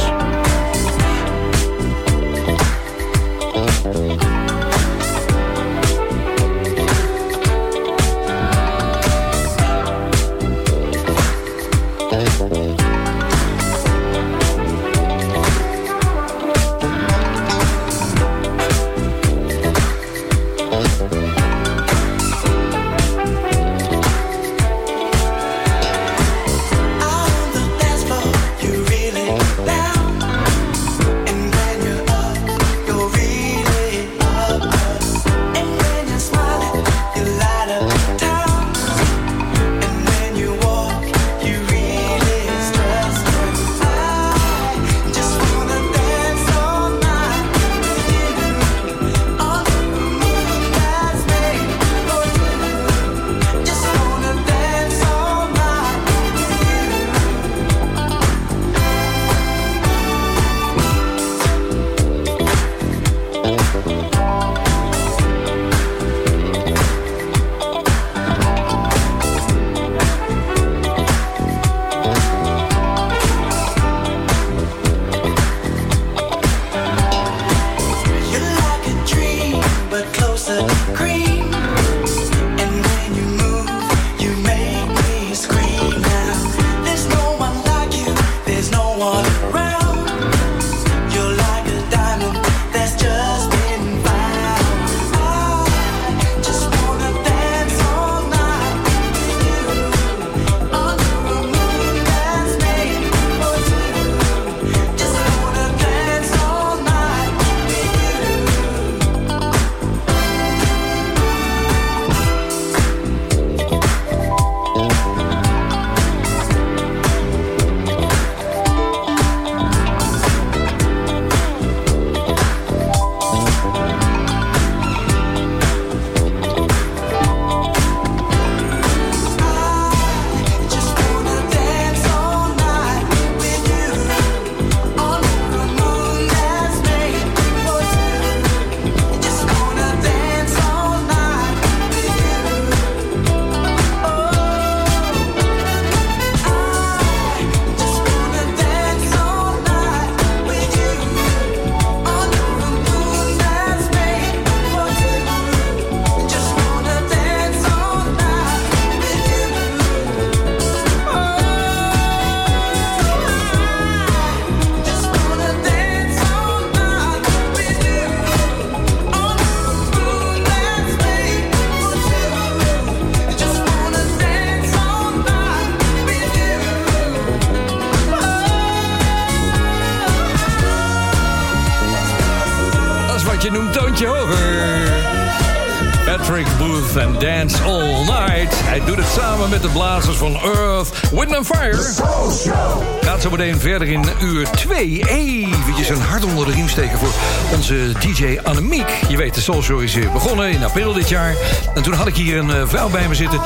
Gaat 193.36 193.44
zo 193.46 193.52
meteen 193.52 193.70
verder 193.70 193.88
in 193.88 194.06
uur 194.22 194.50
2. 194.50 195.04
Eventjes 195.10 195.90
een 195.90 196.02
hart 196.02 196.24
onder 196.24 196.46
de 196.46 196.52
riem 196.52 196.70
steken 196.70 196.98
voor 196.98 197.14
onze 197.56 197.92
DJ 198.00 198.40
Annemiek. 198.44 198.90
Je 199.08 199.18
weet, 199.18 199.34
de 199.34 199.42
Soul 199.42 199.62
Show 199.62 199.82
is 199.82 199.98
begonnen 200.14 200.52
in 200.52 200.64
april 200.64 200.94
dit 200.94 201.10
jaar. 201.10 201.36
En 201.74 201.84
toen 201.84 201.94
had 201.94 202.08
ik 202.08 202.16
hier 202.16 202.38
een 202.38 202.52
eh, 202.52 202.68
vrouw 202.68 202.90
bij 202.90 203.08
me 203.08 203.16
zitten. 203.16 203.40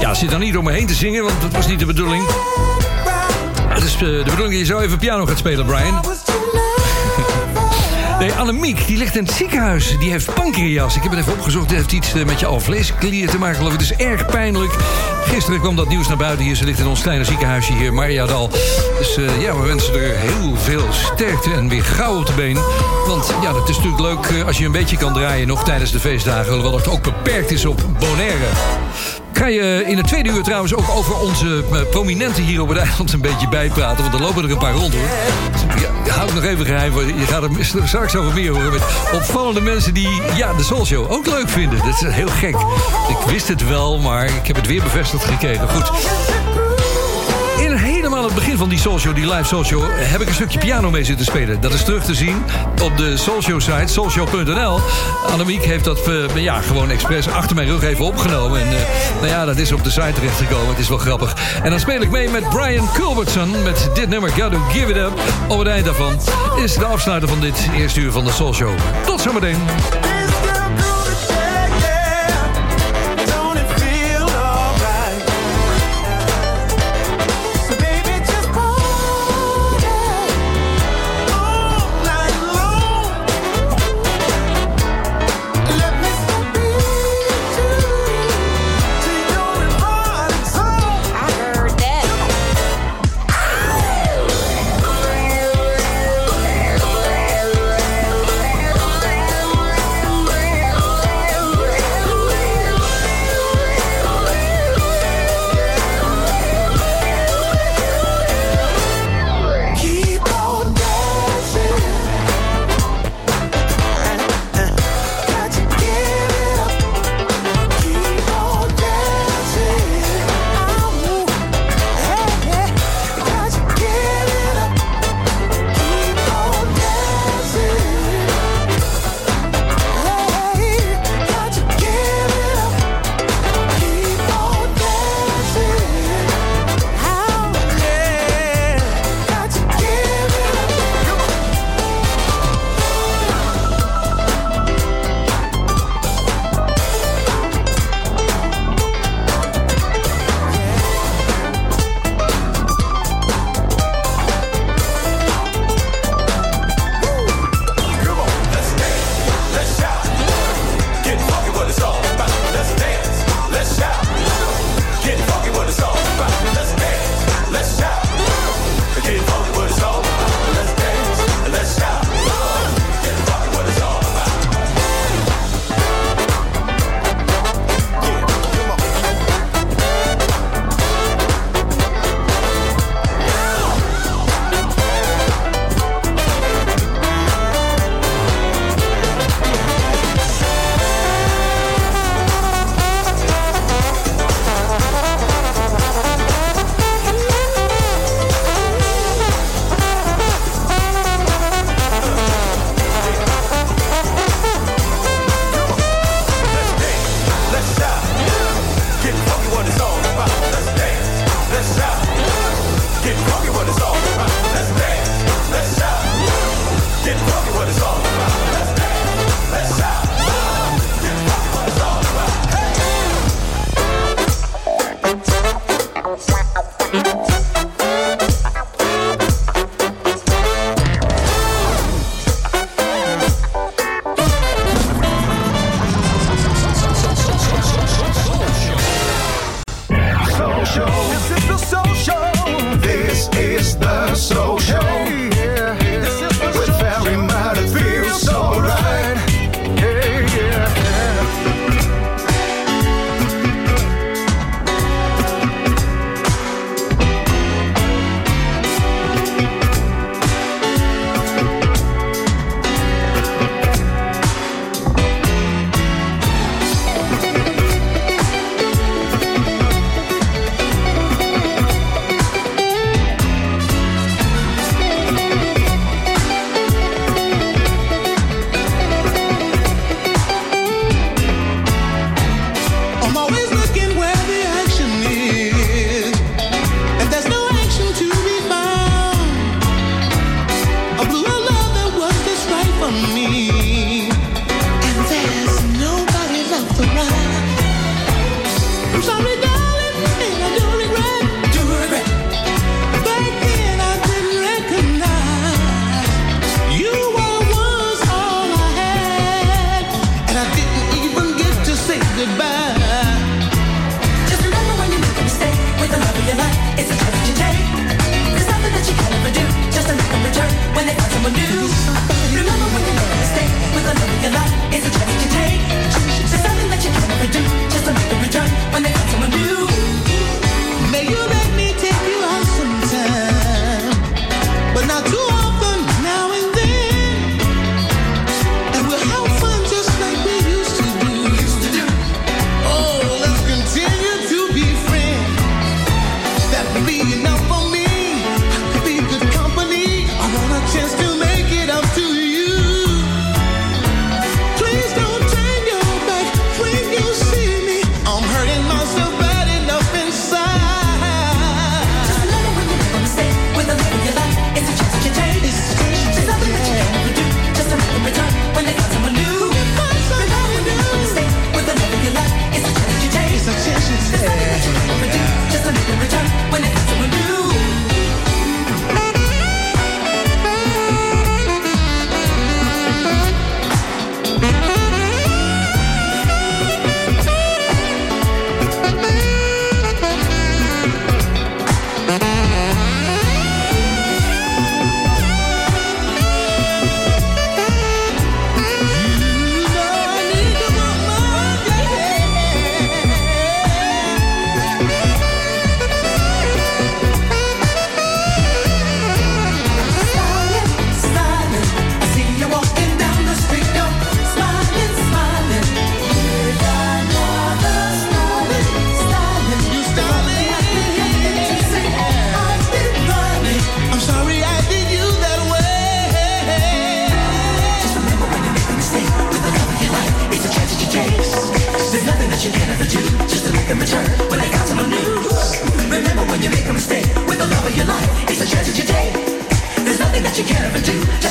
Ja, 0.00 0.14
zit 0.14 0.30
dan 0.30 0.40
niet 0.40 0.56
om 0.56 0.64
me 0.64 0.72
heen 0.72 0.86
te 0.86 0.94
zingen, 0.94 1.24
want 1.24 1.40
dat 1.40 1.52
was 1.52 1.66
niet 1.66 1.78
de 1.78 1.86
bedoeling. 1.86 2.24
Het 3.68 3.84
is 3.84 3.94
eh, 3.94 4.00
de 4.00 4.22
bedoeling 4.24 4.50
dat 4.50 4.58
je 4.58 4.64
zo 4.64 4.78
even 4.78 4.98
piano 4.98 5.26
gaat 5.26 5.38
spelen, 5.38 5.66
Brian. 5.66 6.00
Nee, 8.20 8.32
Annemiek, 8.32 8.86
die 8.86 8.96
ligt 8.96 9.16
in 9.16 9.24
het 9.24 9.32
ziekenhuis. 9.32 9.96
Die 9.98 10.10
heeft 10.10 10.34
pancreas. 10.34 10.96
Ik 10.96 11.02
heb 11.02 11.10
het 11.10 11.20
even 11.20 11.32
opgezocht. 11.32 11.68
Die 11.68 11.76
heeft 11.76 11.92
iets 11.92 12.14
eh, 12.14 12.24
met 12.24 12.40
je 12.40 12.46
alvleesklier 12.46 13.30
te 13.30 13.38
maken, 13.38 13.56
geloof 13.56 13.72
ik. 13.72 13.80
Het 13.80 13.90
is 13.90 14.06
erg 14.06 14.26
pijnlijk. 14.26 14.72
Gisteren 15.24 15.60
kwam 15.60 15.76
dat 15.76 15.88
nieuws 15.88 16.08
naar 16.08 16.16
buiten 16.16 16.44
hier. 16.44 16.54
Ze 16.54 16.64
ligt 16.64 16.78
in 16.78 16.86
ons 16.86 17.02
kleine 17.02 17.24
ziekenhuisje 17.24 17.72
hier, 17.72 17.94
Mariadal. 17.94 18.50
Dus 18.98 19.16
eh, 19.16 19.42
ja, 19.42 19.56
we 19.60 19.66
wensen 19.66 19.94
er 19.94 20.16
heel 20.16 20.56
veel 20.56 20.92
sterkte 20.92 21.52
en 21.52 21.68
weer 21.68 21.84
gauw 21.84 22.18
op 22.18 22.26
de 22.26 22.32
been. 22.32 22.58
Want 23.06 23.34
ja, 23.42 23.54
het 23.54 23.68
is 23.68 23.76
natuurlijk 23.76 24.02
leuk 24.02 24.40
eh, 24.40 24.46
als 24.46 24.58
je 24.58 24.64
een 24.64 24.72
beetje 24.72 24.96
kan 24.96 25.12
draaien... 25.12 25.46
nog 25.46 25.64
tijdens 25.64 25.92
de 25.92 26.00
feestdagen, 26.00 26.52
hoewel 26.52 26.76
het 26.76 26.88
ook 26.88 27.02
beperkt 27.02 27.50
is 27.50 27.64
op 27.64 27.84
Bonaire. 27.98 28.48
Ga 29.32 29.46
je 29.46 29.84
in 29.86 29.96
het 29.96 30.06
tweede 30.06 30.28
uur 30.28 30.42
trouwens 30.42 30.74
ook 30.74 30.90
over 30.90 31.18
onze 31.20 31.64
eh, 31.72 31.80
prominenten 31.90 32.42
hier 32.42 32.60
op 32.62 32.68
het 32.68 32.78
eiland 32.78 33.12
een 33.12 33.20
beetje 33.20 33.48
bijpraten. 33.48 34.02
Want 34.02 34.14
er 34.14 34.20
lopen 34.20 34.44
er 34.44 34.50
een 34.50 34.58
paar 34.58 34.74
rond 34.74 34.94
hoor. 34.94 35.08
Ja, 36.04 36.12
hou 36.12 36.28
ik 36.28 36.34
nog 36.34 36.44
even 36.44 36.66
geheim. 36.66 36.92
Je 37.18 37.26
gaat 37.26 37.42
er 37.42 37.50
straks 37.88 38.16
over 38.16 38.34
meer 38.34 38.52
horen. 38.52 38.72
Met 38.72 38.82
opvallende 39.12 39.60
mensen 39.60 39.94
die 39.94 40.08
ja, 40.36 40.54
de 40.54 40.62
Soul 40.62 40.86
Show 40.86 41.12
ook 41.12 41.26
leuk 41.26 41.48
vinden. 41.48 41.78
Dat 41.78 42.02
is 42.02 42.14
heel 42.14 42.28
gek. 42.28 42.56
Ik 43.08 43.30
wist 43.30 43.48
het 43.48 43.68
wel, 43.68 43.98
maar 43.98 44.24
ik 44.24 44.46
heb 44.46 44.56
het 44.56 44.66
weer 44.66 44.82
bevestigd 44.82 45.24
gekregen. 45.24 45.68
Goed. 45.68 45.90
Helemaal 48.20 48.38
het 48.38 48.46
begin 48.46 48.60
van 48.60 48.68
die 48.68 48.78
Soul 48.78 48.98
Show, 48.98 49.14
die 49.14 49.34
live 49.34 49.64
Show... 49.64 49.82
heb 49.92 50.20
ik 50.20 50.28
een 50.28 50.34
stukje 50.34 50.58
piano 50.58 50.90
mee 50.90 51.04
zitten 51.04 51.26
spelen. 51.26 51.60
Dat 51.60 51.72
is 51.72 51.84
terug 51.84 52.04
te 52.04 52.14
zien 52.14 52.42
op 52.82 52.96
de 52.96 53.16
Show 53.16 53.60
site, 53.60 53.86
soulshow.nl. 53.86 54.80
Annemiek 55.26 55.64
heeft 55.64 55.84
dat 55.84 56.08
eh, 56.08 56.42
ja, 56.42 56.60
gewoon 56.60 56.90
expres 56.90 57.28
achter 57.28 57.56
mijn 57.56 57.68
rug 57.68 57.82
even 57.82 58.04
opgenomen. 58.04 58.60
En 58.60 58.66
eh, 58.66 58.82
nou 59.14 59.26
ja, 59.26 59.44
dat 59.44 59.56
is 59.56 59.72
op 59.72 59.84
de 59.84 59.90
site 59.90 60.12
terechtgekomen. 60.12 60.68
Het 60.68 60.78
is 60.78 60.88
wel 60.88 60.98
grappig. 60.98 61.36
En 61.62 61.70
dan 61.70 61.80
speel 61.80 62.00
ik 62.00 62.10
mee 62.10 62.28
met 62.28 62.48
Brian 62.48 62.88
Culbertson... 62.92 63.62
met 63.62 63.90
dit 63.94 64.08
nummer, 64.08 64.30
Gotta 64.30 64.58
Give 64.68 64.90
It 64.90 64.96
Up. 64.96 65.12
Op 65.48 65.58
het 65.58 65.68
eind 65.68 65.84
daarvan 65.84 66.18
is 66.56 66.74
de 66.74 66.84
afsluiter 66.84 67.28
van 67.28 67.40
dit 67.40 67.68
eerste 67.76 68.00
uur 68.00 68.12
van 68.12 68.24
de 68.24 68.32
Show. 68.32 68.78
Tot 69.04 69.20
zometeen. 69.20 69.58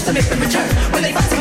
to 0.10 0.14
make 0.14 0.30
the 0.30 0.38
return. 0.38 0.70
When 0.92 1.04
they 1.04 1.14
fight 1.14 1.39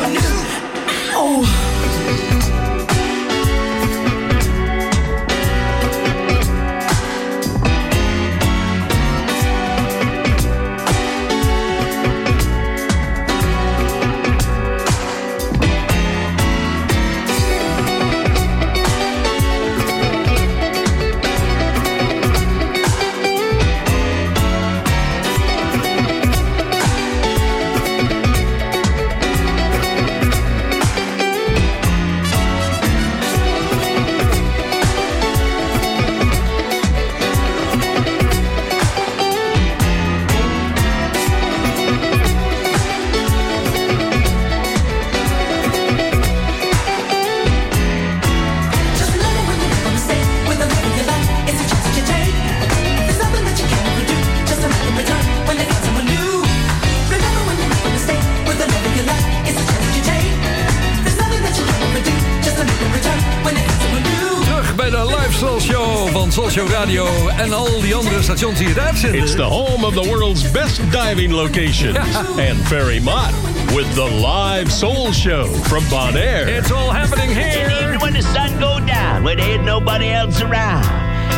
Show 66.59 66.67
Radio 66.67 67.05
en 67.37 67.53
al 67.53 67.79
die 67.81 67.95
andere 67.95 68.21
stations 68.21 68.59
die. 68.59 69.15
It's 69.15 69.33
the 69.33 69.45
home 69.45 69.85
of 69.85 69.93
the 69.93 70.01
world's 70.01 70.43
best 70.51 70.81
diving 70.91 71.31
locations. 71.31 71.97
And 72.37 72.57
Ferry 72.67 72.99
Mott 72.99 73.33
with 73.73 73.87
the 73.95 74.03
live 74.03 74.69
soul 74.69 75.13
show 75.13 75.45
from 75.69 75.83
Bonaire. 75.85 76.47
It's 76.47 76.69
all 76.69 76.91
happening 76.91 77.29
here. 77.29 77.69
And 77.69 77.71
even 77.71 77.99
when 78.01 78.13
the 78.13 78.21
sun 78.21 78.59
go 78.59 78.85
down, 78.85 79.23
when 79.23 79.37
there 79.37 79.53
ain't 79.53 79.63
nobody 79.63 80.09
else 80.09 80.41
around. 80.41 80.83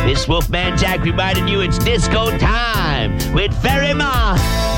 This 0.08 0.26
Wolfman 0.26 0.76
Jack 0.76 1.04
reminded 1.04 1.48
you 1.48 1.60
it's 1.60 1.78
disco 1.78 2.36
time 2.38 3.12
with 3.32 3.54
Ferry 3.62 3.94
Mott. 3.94 4.71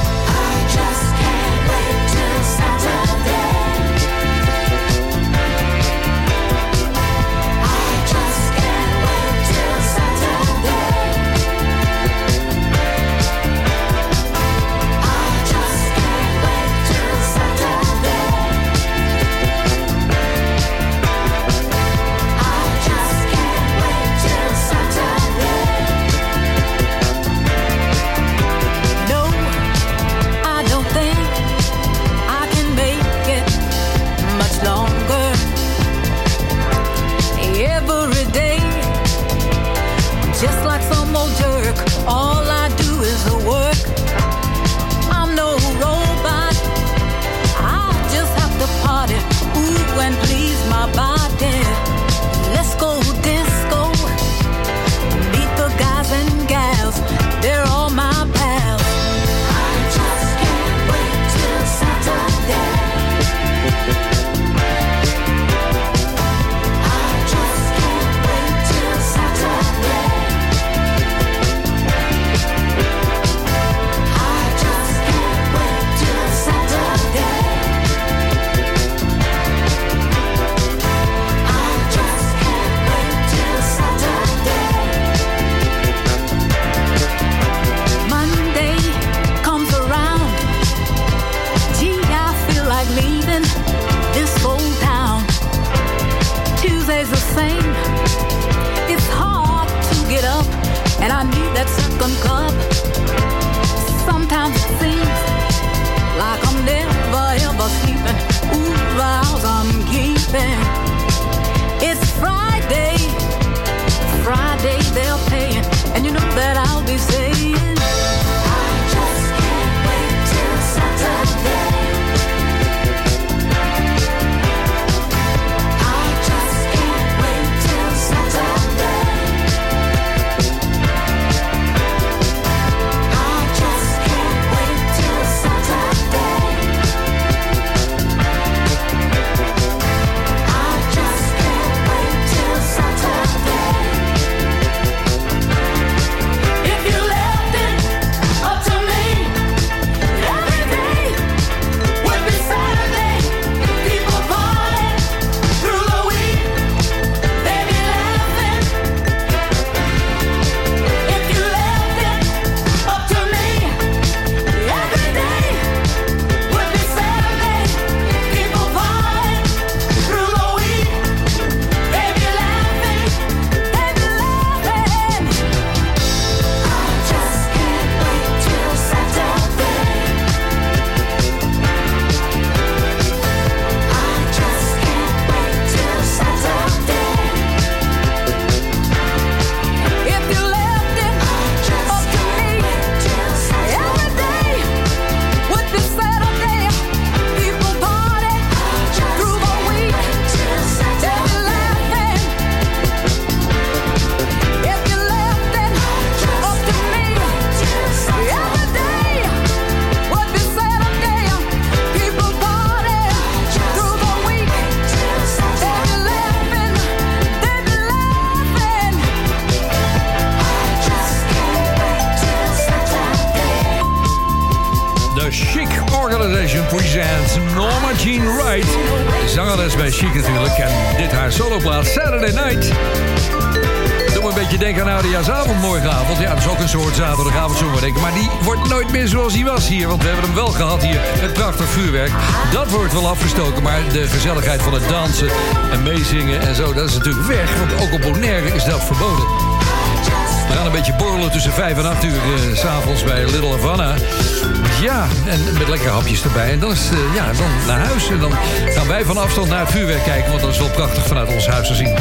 Afstand 259.25 259.49
naar 259.49 259.61
het 259.61 259.71
vuurwerk 259.71 260.05
kijken. 260.05 260.31
Want 260.31 260.43
dat 260.43 260.51
is 260.51 260.59
wel 260.59 260.71
prachtig 260.71 261.07
vanuit 261.07 261.35
ons 261.35 261.47
huis 261.47 261.67
te 261.67 261.75
zien. 261.75 261.95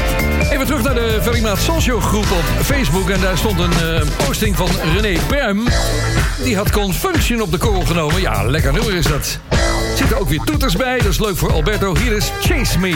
Even 0.52 0.66
terug 0.66 0.84
naar 0.84 0.94
de 0.94 1.20
Verlimaat 1.22 1.60
Social 1.60 2.00
groep 2.00 2.32
op 2.32 2.64
Facebook. 2.64 3.10
En 3.10 3.22
daar 3.22 3.38
stond 3.38 3.60
een 3.60 3.72
eh, 3.72 4.02
posting 4.26 4.56
van 4.56 4.70
René 4.96 5.20
Berm. 5.28 5.68
Die 6.44 6.56
had 6.56 6.72
Confunction 6.72 7.42
op 7.42 7.52
de 7.52 7.58
korrel 7.58 7.86
genomen. 7.86 8.22
Ja, 8.22 8.44
lekker 8.44 8.74
nummer 8.74 8.94
is 8.94 9.06
dat. 9.06 9.40
Zitten 9.96 10.20
ook 10.20 10.30
weer 10.30 10.42
toeters 10.46 10.76
bij. 10.76 10.98
Dat 10.98 11.12
is 11.12 11.20
leuk 11.20 11.38
voor 11.38 11.52
Alberto. 11.52 11.96
Hier 11.98 12.12
is 12.12 12.32
Chase 12.42 12.80
Me. 12.80 12.96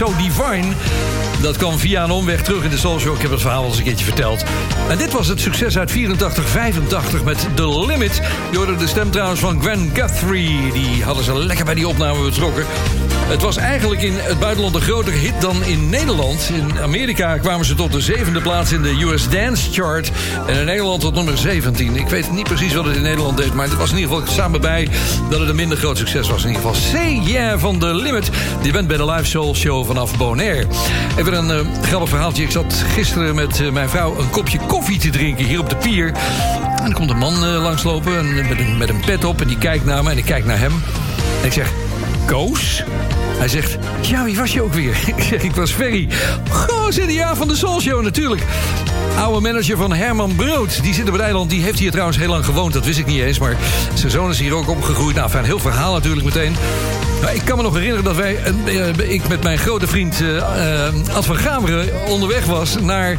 So 0.00 0.16
Divine. 0.16 0.72
Dat 1.42 1.56
kwam 1.56 1.78
via 1.78 2.04
een 2.04 2.10
omweg 2.10 2.42
terug 2.42 2.64
in 2.64 2.70
de 2.70 2.78
Show. 2.78 3.14
Ik 3.14 3.22
heb 3.22 3.30
het 3.30 3.40
verhaal 3.40 3.62
al 3.62 3.68
eens 3.68 3.78
een 3.78 3.84
keertje 3.84 4.04
verteld. 4.04 4.44
En 4.88 4.98
dit 4.98 5.12
was 5.12 5.26
het 5.26 5.40
succes 5.40 5.78
uit 5.78 5.90
84, 5.90 6.48
85 6.48 7.24
met 7.24 7.48
The 7.54 7.78
Limit. 7.86 8.20
Hoorde 8.54 8.76
de 8.76 8.86
stem 8.86 9.10
trouwens 9.10 9.40
van 9.40 9.60
Gwen 9.60 9.90
Guthrie. 9.94 10.72
Die 10.72 11.04
hadden 11.04 11.24
ze 11.24 11.38
lekker 11.38 11.64
bij 11.64 11.74
die 11.74 11.88
opname 11.88 12.24
betrokken. 12.24 12.66
Het 13.30 13.42
was 13.42 13.56
eigenlijk 13.56 14.02
in 14.02 14.14
het 14.16 14.38
buitenland 14.38 14.74
een 14.74 14.80
grotere 14.80 15.16
hit 15.16 15.40
dan 15.40 15.64
in 15.64 15.88
Nederland. 15.88 16.50
In 16.52 16.80
Amerika 16.80 17.38
kwamen 17.38 17.66
ze 17.66 17.74
tot 17.74 17.92
de 17.92 18.00
zevende 18.00 18.40
plaats 18.40 18.72
in 18.72 18.82
de 18.82 19.02
US 19.04 19.28
Dance 19.28 19.72
Chart. 19.72 20.10
En 20.46 20.58
in 20.58 20.64
Nederland 20.64 21.00
tot 21.00 21.14
nummer 21.14 21.38
17. 21.38 21.96
Ik 21.96 22.08
weet 22.08 22.32
niet 22.32 22.44
precies 22.44 22.74
wat 22.74 22.84
het 22.84 22.96
in 22.96 23.02
Nederland 23.02 23.36
deed... 23.36 23.54
maar 23.54 23.68
het 23.68 23.76
was 23.76 23.90
in 23.90 23.98
ieder 23.98 24.16
geval 24.16 24.32
samen 24.32 24.60
bij 24.60 24.88
dat 25.30 25.40
het 25.40 25.48
een 25.48 25.56
minder 25.56 25.78
groot 25.78 25.98
succes 25.98 26.28
was. 26.28 26.42
In 26.42 26.48
ieder 26.48 26.62
geval 26.62 26.80
Say 26.80 27.20
Yeah 27.24 27.58
van 27.58 27.78
The 27.78 27.94
Limit. 27.94 28.30
Die 28.62 28.72
bent 28.72 28.88
bij 28.88 28.96
de 28.96 29.04
Live 29.04 29.24
Soul 29.24 29.54
Show 29.54 29.86
vanaf 29.86 30.16
Bonaire. 30.16 30.66
Even 31.16 31.32
een 31.32 31.50
eh, 31.50 31.82
grappig 31.82 32.08
verhaaltje. 32.08 32.42
Ik 32.42 32.50
zat 32.50 32.84
gisteren 32.94 33.34
met 33.34 33.60
eh, 33.60 33.70
mijn 33.70 33.88
vrouw 33.88 34.18
een 34.18 34.30
kopje 34.30 34.58
koffie 34.66 34.98
te 34.98 35.10
drinken 35.10 35.44
hier 35.44 35.60
op 35.60 35.68
de 35.68 35.76
pier. 35.76 36.12
En 36.76 36.86
er 36.86 36.94
komt 36.94 37.10
een 37.10 37.18
man 37.18 37.44
eh, 37.44 37.62
langslopen 37.62 38.18
en, 38.18 38.34
met, 38.34 38.58
een, 38.58 38.78
met 38.78 38.88
een 38.88 39.00
pet 39.00 39.24
op. 39.24 39.40
En 39.40 39.48
die 39.48 39.58
kijkt 39.58 39.84
naar 39.84 40.02
me 40.02 40.10
en 40.10 40.18
ik 40.18 40.24
kijk 40.24 40.44
naar 40.44 40.58
hem. 40.58 40.72
En 41.40 41.46
ik 41.46 41.52
zeg, 41.52 41.72
Koos? 42.26 42.84
Hij 43.40 43.48
zegt, 43.48 43.78
ja, 44.00 44.24
wie 44.24 44.36
was 44.36 44.52
je 44.52 44.62
ook 44.62 44.74
weer? 44.74 44.98
Ik 45.16 45.22
zeg, 45.22 45.42
ik 45.42 45.54
was 45.54 45.72
Ferry. 45.72 46.08
Goh, 46.50 46.90
zit 46.90 47.12
ja 47.12 47.36
van 47.36 47.48
de 47.48 47.56
Soul 47.56 47.80
Show 47.80 48.02
natuurlijk. 48.02 48.42
Oude 49.18 49.40
manager 49.40 49.76
van 49.76 49.92
Herman 49.92 50.34
Brood. 50.34 50.82
Die 50.82 50.94
zit 50.94 51.06
op 51.06 51.12
het 51.12 51.22
eiland. 51.22 51.50
Die 51.50 51.62
heeft 51.62 51.78
hier 51.78 51.90
trouwens 51.90 52.18
heel 52.18 52.28
lang 52.28 52.44
gewoond. 52.44 52.72
Dat 52.72 52.84
wist 52.84 52.98
ik 52.98 53.06
niet 53.06 53.20
eens. 53.20 53.38
Maar 53.38 53.56
zijn 53.94 54.10
zoon 54.10 54.30
is 54.30 54.38
hier 54.38 54.54
ook 54.54 54.68
opgegroeid. 54.68 55.16
Nou, 55.16 55.30
fijn, 55.30 55.44
heel 55.44 55.58
verhaal 55.58 55.92
natuurlijk 55.92 56.24
meteen. 56.24 56.56
Maar 57.20 57.34
ik 57.34 57.44
kan 57.44 57.56
me 57.56 57.62
nog 57.62 57.74
herinneren 57.74 58.04
dat 58.04 58.16
wij, 58.16 58.36
eh, 58.64 59.12
ik 59.12 59.28
met 59.28 59.42
mijn 59.42 59.58
grote 59.58 59.86
vriend 59.86 60.20
eh, 60.20 60.86
eh, 60.86 60.94
Ad 61.12 61.26
van 61.26 61.36
Gameren 61.36 61.88
onderweg 62.06 62.44
was 62.44 62.80
naar 62.80 63.18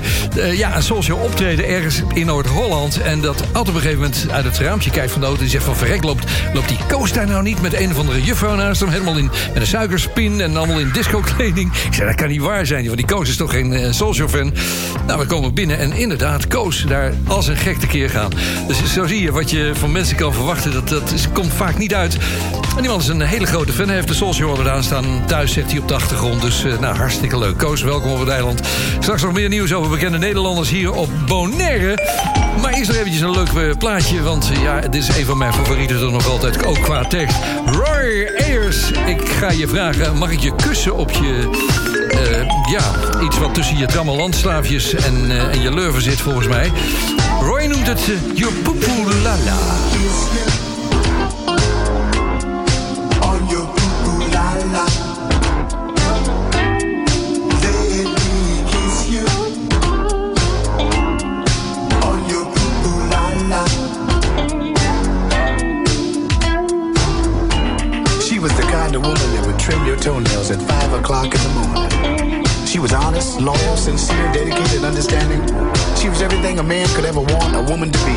ja, 0.53 0.76
een 0.76 0.84
social 0.84 1.18
optreden 1.18 1.68
ergens 1.68 2.02
in 2.14 2.26
Noord-Holland. 2.26 3.02
En 3.02 3.22
dat 3.22 3.43
Op 3.62 3.68
een 3.68 3.74
gegeven 3.74 4.00
moment 4.00 4.28
uit 4.32 4.46
het 4.46 4.58
raampje 4.58 4.90
kijkt 4.90 5.12
van 5.12 5.22
de 5.22 5.28
auto 5.28 5.44
en 5.44 5.50
zegt 5.50 5.64
van 5.64 5.76
verrek, 5.76 6.04
loopt, 6.04 6.32
loopt 6.54 6.68
die 6.68 6.78
Koos 6.88 7.14
daar 7.14 7.28
nou 7.28 7.44
niet 7.44 7.62
met 7.62 7.74
een 7.74 7.92
of 7.92 8.00
andere 8.00 8.22
juffrouw 8.24 8.56
naast 8.56 8.80
hem, 8.80 8.90
helemaal 8.90 9.18
in, 9.18 9.32
met 9.54 9.62
een 9.62 9.68
suikerspin 9.68 10.42
en 10.42 10.58
allemaal 10.58 10.80
in 10.80 10.92
disco-kleding. 10.92 11.74
Ik 11.74 11.94
zei, 11.94 12.08
dat 12.08 12.16
kan 12.16 12.28
niet 12.28 12.42
waar 12.42 12.66
zijn, 12.66 12.86
want 12.86 12.98
die 12.98 13.06
Koos 13.06 13.30
is 13.30 13.38
toch 13.38 13.52
geen 13.52 13.74
eh, 13.74 13.92
social 13.92 14.28
fan. 14.28 14.54
Nou, 15.08 15.20
we 15.20 15.26
komen 15.26 15.54
binnen 15.54 15.78
en 15.78 15.94
inderdaad, 15.94 16.48
Koos 16.48 16.86
daar 16.88 17.14
als 17.28 17.48
een 17.48 17.58
gek 17.58 17.78
tekeer 17.78 18.10
gaan. 18.10 18.32
Dus 18.68 18.94
zo 18.94 19.06
zie 19.06 19.22
je 19.22 19.32
wat 19.32 19.50
je 19.50 19.72
van 19.74 19.92
mensen 19.92 20.16
kan 20.16 20.34
verwachten, 20.34 20.72
dat, 20.74 20.90
dat 20.90 21.28
komt 21.34 21.54
vaak 21.54 21.78
niet 21.78 21.94
uit. 21.94 22.18
En 22.76 22.82
die 22.82 22.90
man 22.90 23.00
is 23.00 23.08
een 23.08 23.22
hele 23.22 23.46
grote 23.46 23.74
fan. 23.74 23.86
Hij 23.86 23.96
heeft 23.96 24.08
de 24.08 24.14
Soul 24.14 24.34
Show 24.34 24.58
gedaan 24.58 24.84
staan. 24.84 25.06
Thuis 25.26 25.54
zegt 25.54 25.72
hij 25.72 25.80
op 25.80 25.88
de 25.88 25.94
achtergrond. 25.94 26.42
Dus 26.42 26.64
eh, 26.64 26.80
nou, 26.80 26.96
hartstikke 26.96 27.38
leuk. 27.38 27.58
Koos, 27.58 27.82
welkom 27.82 28.12
op 28.12 28.20
het 28.20 28.30
eiland. 28.30 28.62
Straks 29.00 29.22
nog 29.22 29.34
meer 29.34 29.50
nieuws 29.50 29.74
over 29.74 29.90
bekende 29.90 30.18
Nederlanders 30.18 30.70
hier 30.70 30.92
op 30.92 31.10
Bonaire. 31.28 31.98
Maar 32.62 32.74
eerst 32.74 32.90
nog 32.90 32.98
eventjes 32.98 33.22
een 33.22 33.32
leuk 33.32 33.51
eh, 33.56 33.78
plaatje. 33.78 34.22
Want 34.22 34.52
eh, 34.52 34.61
ja, 34.61 34.80
dit 34.80 34.95
is 34.95 35.07
een 35.18 35.26
van 35.26 35.38
mijn 35.38 35.53
favorieten 35.53 36.02
er 36.02 36.11
nog 36.11 36.30
altijd. 36.30 36.65
Ook 36.65 36.82
qua 36.82 37.03
tekst. 37.03 37.38
Roy 37.65 38.32
Ayers, 38.38 38.91
ik 39.06 39.30
ga 39.30 39.52
je 39.52 39.68
vragen... 39.68 40.18
mag 40.18 40.32
ik 40.32 40.40
je 40.40 40.56
kussen 40.56 40.95
op 40.95 41.11
je... 41.11 41.49
eh, 42.11 42.72
ja, 42.72 42.94
iets 43.22 43.38
wat 43.38 43.53
tussen 43.53 43.78
je 43.78 43.86
trammelandslaafjes 43.86 44.94
en, 44.94 45.32
eh, 45.32 45.53
en 45.53 45.61
je 45.61 45.73
lurven 45.73 46.02
zit 46.02 46.22
volgens 46.22 46.48
mij. 46.48 46.72
Roy 47.41 47.65
noemt 47.65 47.88
het 47.88 48.07
uh, 48.07 48.15
Your 48.34 48.53
o'clock 71.12 71.36
in 71.36 71.42
the 71.44 71.54
morning. 71.68 72.46
She 72.66 72.80
was 72.80 72.94
honest, 72.94 73.42
loyal, 73.42 73.76
sincere, 73.76 74.32
dedicated, 74.32 74.86
understanding. 74.86 75.42
She 75.98 76.08
was 76.08 76.22
everything 76.22 76.60
a 76.60 76.64
man 76.64 76.88
could 76.96 77.04
ever 77.04 77.20
want 77.20 77.54
a 77.54 77.64
woman 77.70 77.92
to 77.92 78.00
be. 78.06 78.16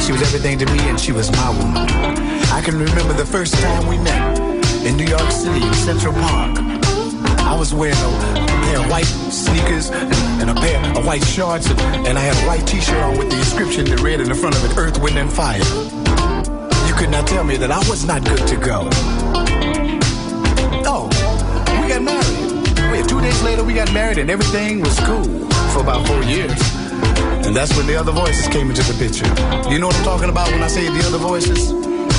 She 0.00 0.12
was 0.12 0.22
everything 0.22 0.56
to 0.58 0.66
me, 0.66 0.78
and 0.88 0.98
she 0.98 1.10
was 1.10 1.30
my 1.32 1.50
woman. 1.50 1.88
I 2.52 2.60
can 2.62 2.78
remember 2.78 3.14
the 3.14 3.26
first 3.26 3.54
time 3.54 3.88
we 3.88 3.98
met 3.98 4.38
in 4.86 4.96
New 4.96 5.06
York 5.06 5.30
City, 5.32 5.60
Central 5.74 6.14
Park. 6.14 6.58
I 7.50 7.56
was 7.58 7.74
wearing 7.74 7.98
a 7.98 8.46
pair 8.62 8.78
of 8.78 8.88
white 8.88 9.10
sneakers 9.34 9.90
and, 9.90 10.50
a 10.50 10.54
pair 10.54 10.78
of 10.96 11.04
white 11.04 11.24
shorts, 11.24 11.68
and 11.68 12.16
I 12.16 12.22
had 12.22 12.36
a 12.44 12.46
white 12.46 12.64
T-shirt 12.64 13.02
on 13.02 13.18
with 13.18 13.30
the 13.30 13.38
inscription 13.38 13.86
that 13.86 14.00
read 14.02 14.20
in 14.20 14.28
the 14.28 14.36
front 14.36 14.54
of 14.54 14.64
it, 14.70 14.78
"Earth, 14.78 15.00
Wind, 15.02 15.18
and 15.18 15.32
Fire." 15.32 15.58
You 16.86 16.94
could 16.94 17.10
not 17.10 17.26
tell 17.26 17.42
me 17.42 17.56
that 17.56 17.72
I 17.72 17.78
was 17.90 18.04
not 18.04 18.24
good 18.24 18.46
to 18.46 18.56
go. 18.56 19.49
Got 21.90 22.02
married. 22.02 23.08
Two 23.08 23.20
days 23.20 23.42
later 23.42 23.64
we 23.64 23.74
got 23.74 23.92
married, 23.92 24.18
and 24.18 24.30
everything 24.30 24.80
was 24.80 24.96
cool 25.00 25.24
for 25.74 25.80
about 25.80 26.06
four 26.06 26.22
years. 26.22 26.54
And 27.44 27.56
that's 27.56 27.76
when 27.76 27.88
the 27.88 27.96
other 27.96 28.12
voices 28.12 28.46
came 28.46 28.70
into 28.70 28.82
the 28.82 28.94
picture. 28.94 29.26
You 29.68 29.80
know 29.80 29.88
what 29.88 29.96
I'm 29.96 30.04
talking 30.04 30.28
about 30.30 30.52
when 30.52 30.62
I 30.62 30.68
say 30.68 30.86
the 30.86 31.04
other 31.04 31.18
voices? 31.18 31.72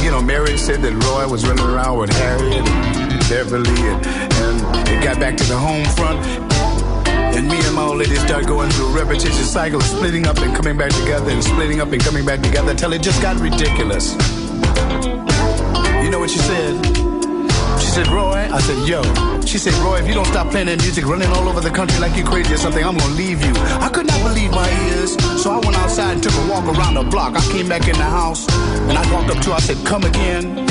You 0.03 0.11
know, 0.11 0.21
Mary 0.21 0.57
said 0.57 0.81
that 0.81 0.91
Roy 1.05 1.25
was 1.25 1.47
running 1.47 1.63
around 1.63 1.99
with 1.99 2.11
Harriet 2.11 2.67
and 2.67 3.29
Beverly, 3.29 3.71
and, 3.87 4.05
and 4.05 4.89
it 4.89 5.01
got 5.01 5.21
back 5.21 5.37
to 5.37 5.43
the 5.45 5.57
home 5.57 5.85
front. 5.95 6.19
And 7.07 7.47
me 7.47 7.55
and 7.63 7.73
my 7.73 7.83
old 7.83 7.99
lady 7.99 8.15
started 8.15 8.47
going 8.47 8.69
through 8.71 8.87
a 8.87 9.05
repetitious 9.05 9.49
cycle 9.49 9.79
of 9.79 9.85
splitting 9.85 10.27
up 10.27 10.37
and 10.39 10.53
coming 10.53 10.77
back 10.77 10.91
together 10.91 11.31
and 11.31 11.41
splitting 11.41 11.79
up 11.79 11.93
and 11.93 12.03
coming 12.03 12.25
back 12.25 12.41
together 12.41 12.71
until 12.71 12.91
it 12.91 13.01
just 13.01 13.21
got 13.21 13.39
ridiculous. 13.39 14.15
You 16.03 16.09
know 16.11 16.19
what 16.19 16.29
she 16.29 16.39
said? 16.39 17.10
Said, 17.91 18.07
Roy, 18.07 18.47
I 18.49 18.57
said, 18.61 18.87
yo. 18.87 19.03
She 19.41 19.57
said, 19.57 19.73
Roy, 19.83 19.99
if 19.99 20.07
you 20.07 20.13
don't 20.13 20.25
stop 20.25 20.49
playing 20.49 20.67
that 20.67 20.79
music, 20.79 21.05
running 21.05 21.27
all 21.27 21.49
over 21.49 21.59
the 21.59 21.69
country 21.69 21.99
like 21.99 22.15
you 22.15 22.23
crazy 22.23 22.53
or 22.53 22.57
something, 22.57 22.81
I'm 22.81 22.95
gonna 22.95 23.13
leave 23.15 23.43
you. 23.43 23.51
I 23.83 23.89
could 23.89 24.07
not 24.07 24.23
believe 24.23 24.51
my 24.51 24.63
ears, 24.87 25.19
so 25.43 25.51
I 25.51 25.59
went 25.59 25.75
outside 25.75 26.13
and 26.13 26.23
took 26.23 26.31
a 26.31 26.47
walk 26.47 26.63
around 26.71 26.93
the 26.93 27.03
block. 27.03 27.35
I 27.35 27.43
came 27.51 27.67
back 27.67 27.89
in 27.89 27.97
the 27.99 28.07
house, 28.07 28.47
and 28.87 28.97
I 28.97 29.03
walked 29.11 29.29
up 29.29 29.43
to 29.43 29.49
her, 29.49 29.55
I 29.55 29.59
said, 29.59 29.75
come 29.85 30.05
again. 30.05 30.63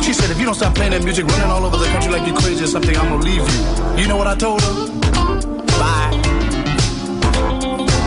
She 0.00 0.14
said, 0.14 0.30
if 0.30 0.40
you 0.40 0.46
don't 0.46 0.54
stop 0.54 0.74
playing 0.74 0.92
that 0.92 1.04
music, 1.04 1.26
running 1.26 1.52
all 1.52 1.66
over 1.66 1.76
the 1.76 1.84
country 1.92 2.10
like 2.10 2.26
you 2.26 2.32
crazy 2.32 2.64
or 2.64 2.66
something, 2.66 2.96
I'm 2.96 3.12
gonna 3.12 3.22
leave 3.22 3.44
you. 3.44 4.00
You 4.00 4.08
know 4.08 4.16
what 4.16 4.26
I 4.26 4.34
told 4.34 4.62
her? 4.62 4.88
Bye. 5.76 6.16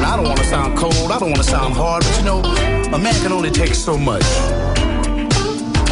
I 0.01 0.17
don't 0.17 0.25
wanna 0.25 0.43
sound 0.45 0.75
cold, 0.75 1.11
I 1.13 1.19
don't 1.19 1.29
wanna 1.29 1.43
sound 1.43 1.75
hard, 1.75 2.01
but 2.01 2.17
you 2.17 2.25
know, 2.25 2.41
a 2.89 2.97
man 2.97 3.13
can 3.21 3.31
only 3.31 3.51
take 3.51 3.75
so 3.75 3.99
much. 3.99 4.25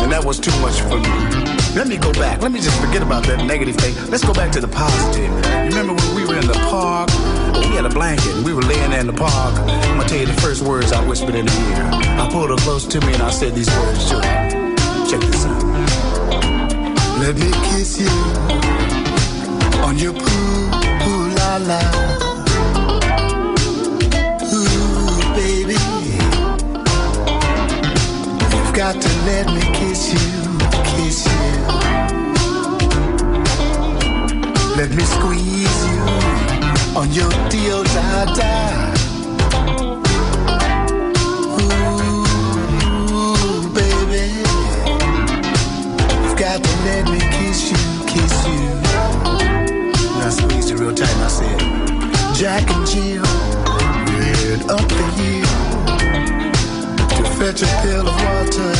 And 0.02 0.12
that 0.12 0.26
was 0.26 0.40
too 0.40 0.58
much 0.62 0.82
for 0.82 0.98
me. 0.98 1.63
Let 1.76 1.88
me 1.88 1.98
go 1.98 2.12
back. 2.14 2.42
Let 2.42 2.52
me 2.52 2.60
just 2.60 2.80
forget 2.80 3.02
about 3.02 3.24
that 3.26 3.44
negative 3.46 3.76
thing. 3.76 3.96
Let's 4.12 4.24
go 4.24 4.34
back 4.34 4.52
to 4.52 4.62
the 4.62 4.68
positive. 4.68 5.32
Remember 5.70 5.94
when 5.94 6.16
we 6.16 6.26
were 6.26 6.38
in 6.38 6.46
the 6.46 6.60
park? 6.70 7.10
We 7.56 7.76
had 7.76 7.86
a 7.86 7.90
blanket 7.90 8.34
we 8.46 8.54
were 8.54 8.62
laying 8.62 8.92
there 8.92 9.00
in 9.00 9.08
the 9.08 9.14
park. 9.14 9.56
I'm 9.60 9.98
gonna 9.98 10.08
tell 10.08 10.20
you 10.20 10.28
the 10.28 10.40
first 10.42 10.62
words 10.64 10.92
I 10.92 11.06
whispered 11.08 11.36
in 11.36 11.48
her 11.48 11.72
ear. 11.72 11.90
I 12.20 12.30
pulled 12.32 12.52
her 12.52 12.58
close 12.58 12.86
to 12.88 13.02
me 13.02 13.14
and 13.14 13.24
I 13.24 13.32
said 13.32 13.56
these 13.56 13.70
words 13.78 14.10
to 14.10 14.16
her. 14.22 14.50
Check 15.10 15.22
this 15.22 15.46
out. 15.46 15.64
Let 17.20 17.36
me 17.36 17.50
kiss 17.70 18.00
you 18.00 18.10
on 19.82 19.98
your 19.98 20.14
poo 20.14 20.70
poo 21.02 21.28
la 21.38 21.58
la. 21.58 21.82
Ooh, 24.54 25.34
baby. 25.34 25.78
You've 28.54 28.74
got 28.74 29.02
to 29.02 29.10
let 29.26 29.48
me 29.48 29.62
kiss 29.80 30.14
you, 30.14 30.43
Let 34.84 34.96
me 34.96 35.04
squeeze 35.06 35.88
you 35.88 36.02
on 37.00 37.08
your 37.14 37.32
deal 37.48 37.84
da 37.86 38.26
da. 38.36 38.92
Ooh, 43.08 43.64
baby. 43.74 44.44
You've 46.20 46.38
got 46.38 46.62
to 46.62 46.72
let 46.84 47.04
me 47.10 47.20
kiss 47.32 47.72
you, 47.72 47.78
kiss 48.12 48.36
you. 48.46 48.68
And 50.12 50.22
I 50.22 50.30
squeezed 50.30 50.72
it 50.72 50.80
real 50.80 50.94
tight 50.94 51.16
I 51.16 51.28
said, 51.30 51.60
Jack 52.36 52.70
and 52.70 52.86
Jill, 52.86 53.24
rid 54.20 54.70
up 54.70 54.86
the 54.90 55.06
hill 55.16 55.48
to 57.08 57.24
fetch 57.40 57.62
a 57.62 57.68
pail 57.84 58.06
of 58.06 58.16
water. 58.22 58.74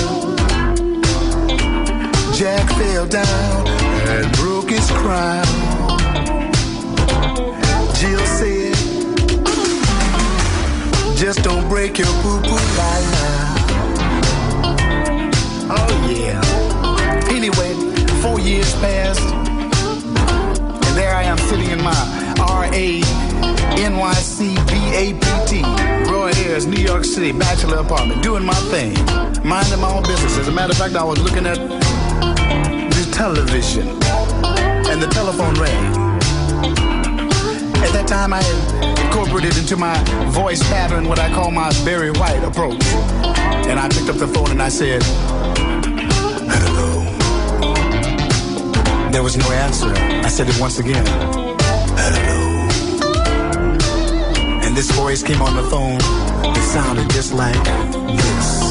Jack 2.36 2.68
fell 2.72 3.08
down 3.08 3.68
and 3.70 4.30
broke 4.34 4.70
his 4.70 4.92
crown. 4.92 5.73
Jill 8.04 8.26
said, 8.26 8.76
just 11.16 11.42
don't 11.42 11.70
break 11.70 11.98
your 11.98 12.14
poo 12.22 12.42
poo 12.42 12.60
la. 12.76 12.92
Oh 15.72 16.12
yeah. 16.12 16.42
Anyway, 17.30 17.74
four 18.22 18.42
years 18.42 18.76
passed, 18.82 19.22
and 19.22 20.98
there 20.98 21.16
I 21.16 21.24
am 21.24 21.38
sitting 21.38 21.70
in 21.70 21.82
my 21.82 21.96
R 22.42 22.66
A 22.74 23.02
N 23.82 23.96
Y 23.96 24.14
C 24.16 24.56
B 24.68 24.74
A 24.94 25.14
P 25.14 25.26
T, 25.48 25.64
Roy 26.12 26.32
Ayers, 26.44 26.66
New 26.68 26.84
York 26.84 27.06
City, 27.06 27.32
bachelor 27.32 27.78
apartment, 27.78 28.22
doing 28.22 28.44
my 28.44 28.60
thing, 28.70 28.96
minding 29.48 29.80
my 29.80 29.90
own 29.90 30.04
business. 30.04 30.38
As 30.38 30.50
a 30.50 30.52
matter 30.52 30.74
of 30.74 30.78
fact, 30.78 30.96
I 30.96 31.06
was 31.06 31.20
looking 31.20 31.46
at 31.46 31.56
the 31.58 33.10
television, 33.14 33.88
and 34.92 35.02
the 35.02 35.08
telephone 35.08 35.54
rang. 35.54 36.13
At 37.94 38.08
that 38.08 38.08
time, 38.08 38.34
I 38.34 38.42
incorporated 39.06 39.56
into 39.56 39.78
my 39.78 39.94
voice 40.32 40.64
pattern 40.64 41.08
what 41.08 41.20
I 41.20 41.32
call 41.32 41.52
my 41.52 41.70
Barry 41.86 42.10
White 42.10 42.44
approach. 42.44 42.84
And 43.70 43.80
I 43.80 43.88
picked 43.88 44.10
up 44.10 44.16
the 44.16 44.28
phone 44.28 44.50
and 44.50 44.64
I 44.64 44.70
said, 44.70 45.04
hello. 46.50 47.06
There 49.12 49.22
was 49.22 49.38
no 49.38 49.46
answer. 49.52 49.94
I 49.94 50.28
said 50.28 50.50
it 50.50 50.60
once 50.60 50.80
again, 50.80 51.06
hello. 51.06 52.68
And 54.64 54.76
this 54.76 54.90
voice 54.90 55.22
came 55.22 55.44
on 55.44 55.56
the 55.56 55.64
phone. 55.70 56.00
It 56.50 56.64
sounded 56.64 57.12
just 57.12 57.32
like 57.32 57.64
this. 58.08 58.63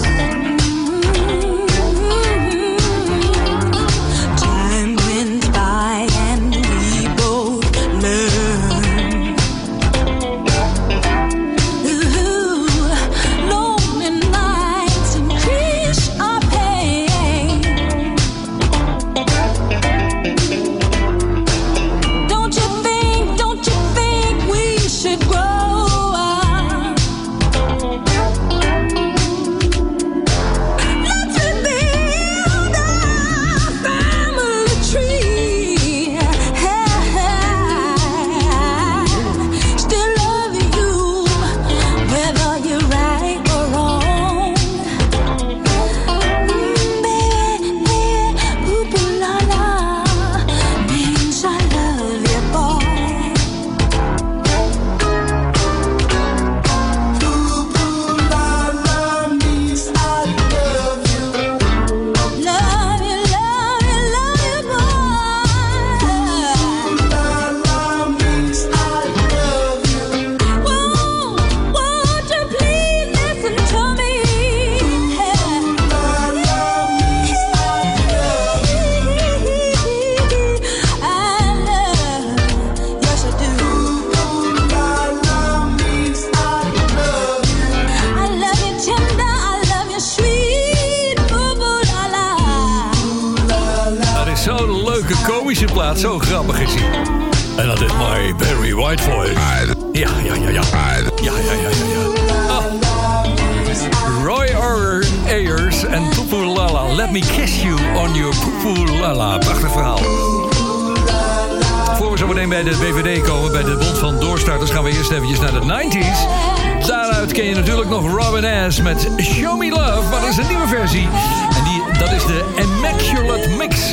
Natuurlijk 117.88 118.16
nog 118.16 118.24
Robin 118.24 118.72
S. 118.72 118.80
met 118.80 119.08
Show 119.20 119.58
Me 119.58 119.68
Love. 119.68 120.10
Maar 120.10 120.22
er 120.22 120.28
is 120.28 120.36
een 120.36 120.46
nieuwe 120.48 120.66
versie. 120.66 121.08
En 121.56 121.64
die, 121.64 121.98
dat 121.98 122.12
is 122.12 122.26
de 122.26 122.44
Immaculate 122.56 123.48
Mix. 123.48 123.92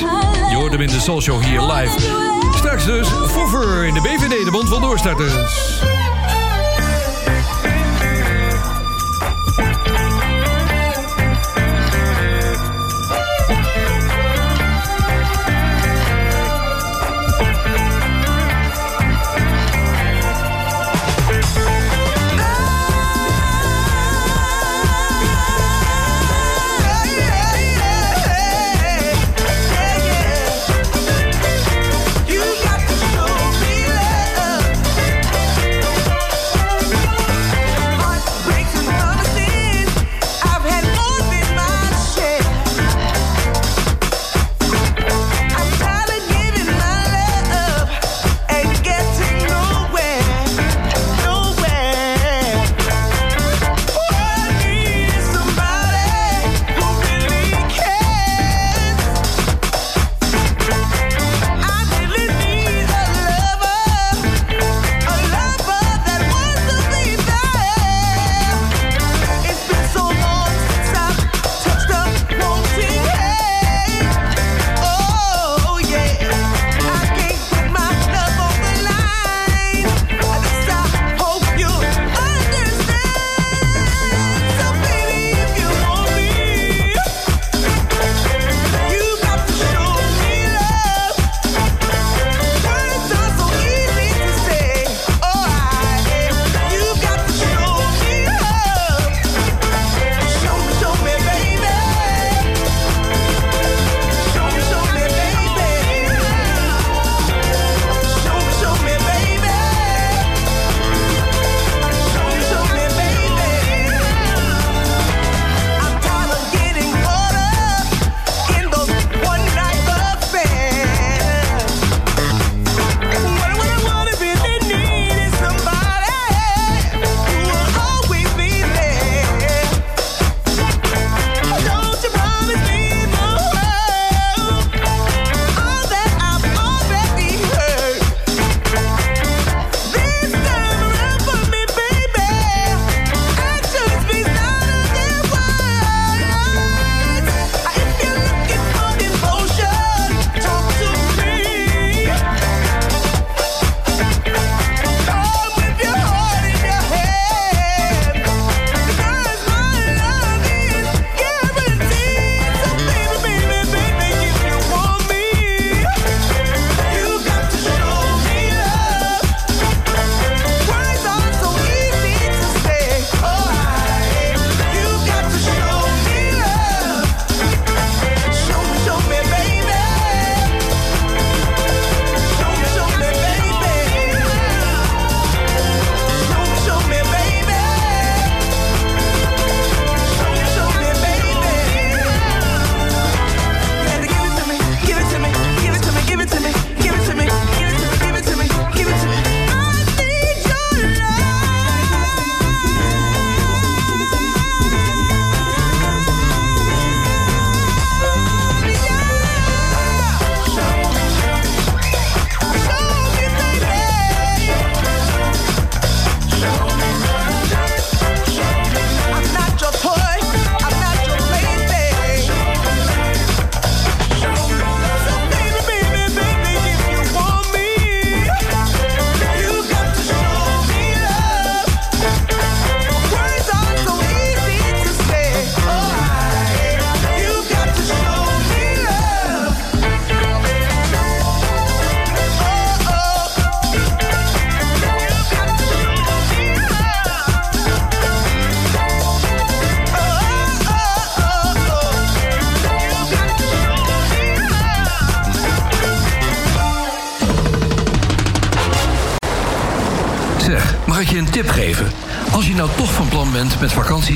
Je 0.50 0.56
hoort 0.56 0.72
hem 0.72 0.82
in 0.82 0.88
de 0.88 1.00
Soul 1.00 1.22
Show 1.22 1.44
hier 1.44 1.62
live. 1.62 2.00
Straks 2.56 2.86
dus 2.86 3.08
Foever 3.08 3.86
in 3.86 3.94
de 3.94 4.02
BVD, 4.02 4.46
de 4.46 4.52
Bond 4.52 4.70
van 4.70 4.82
Doorstarters. 4.82 5.34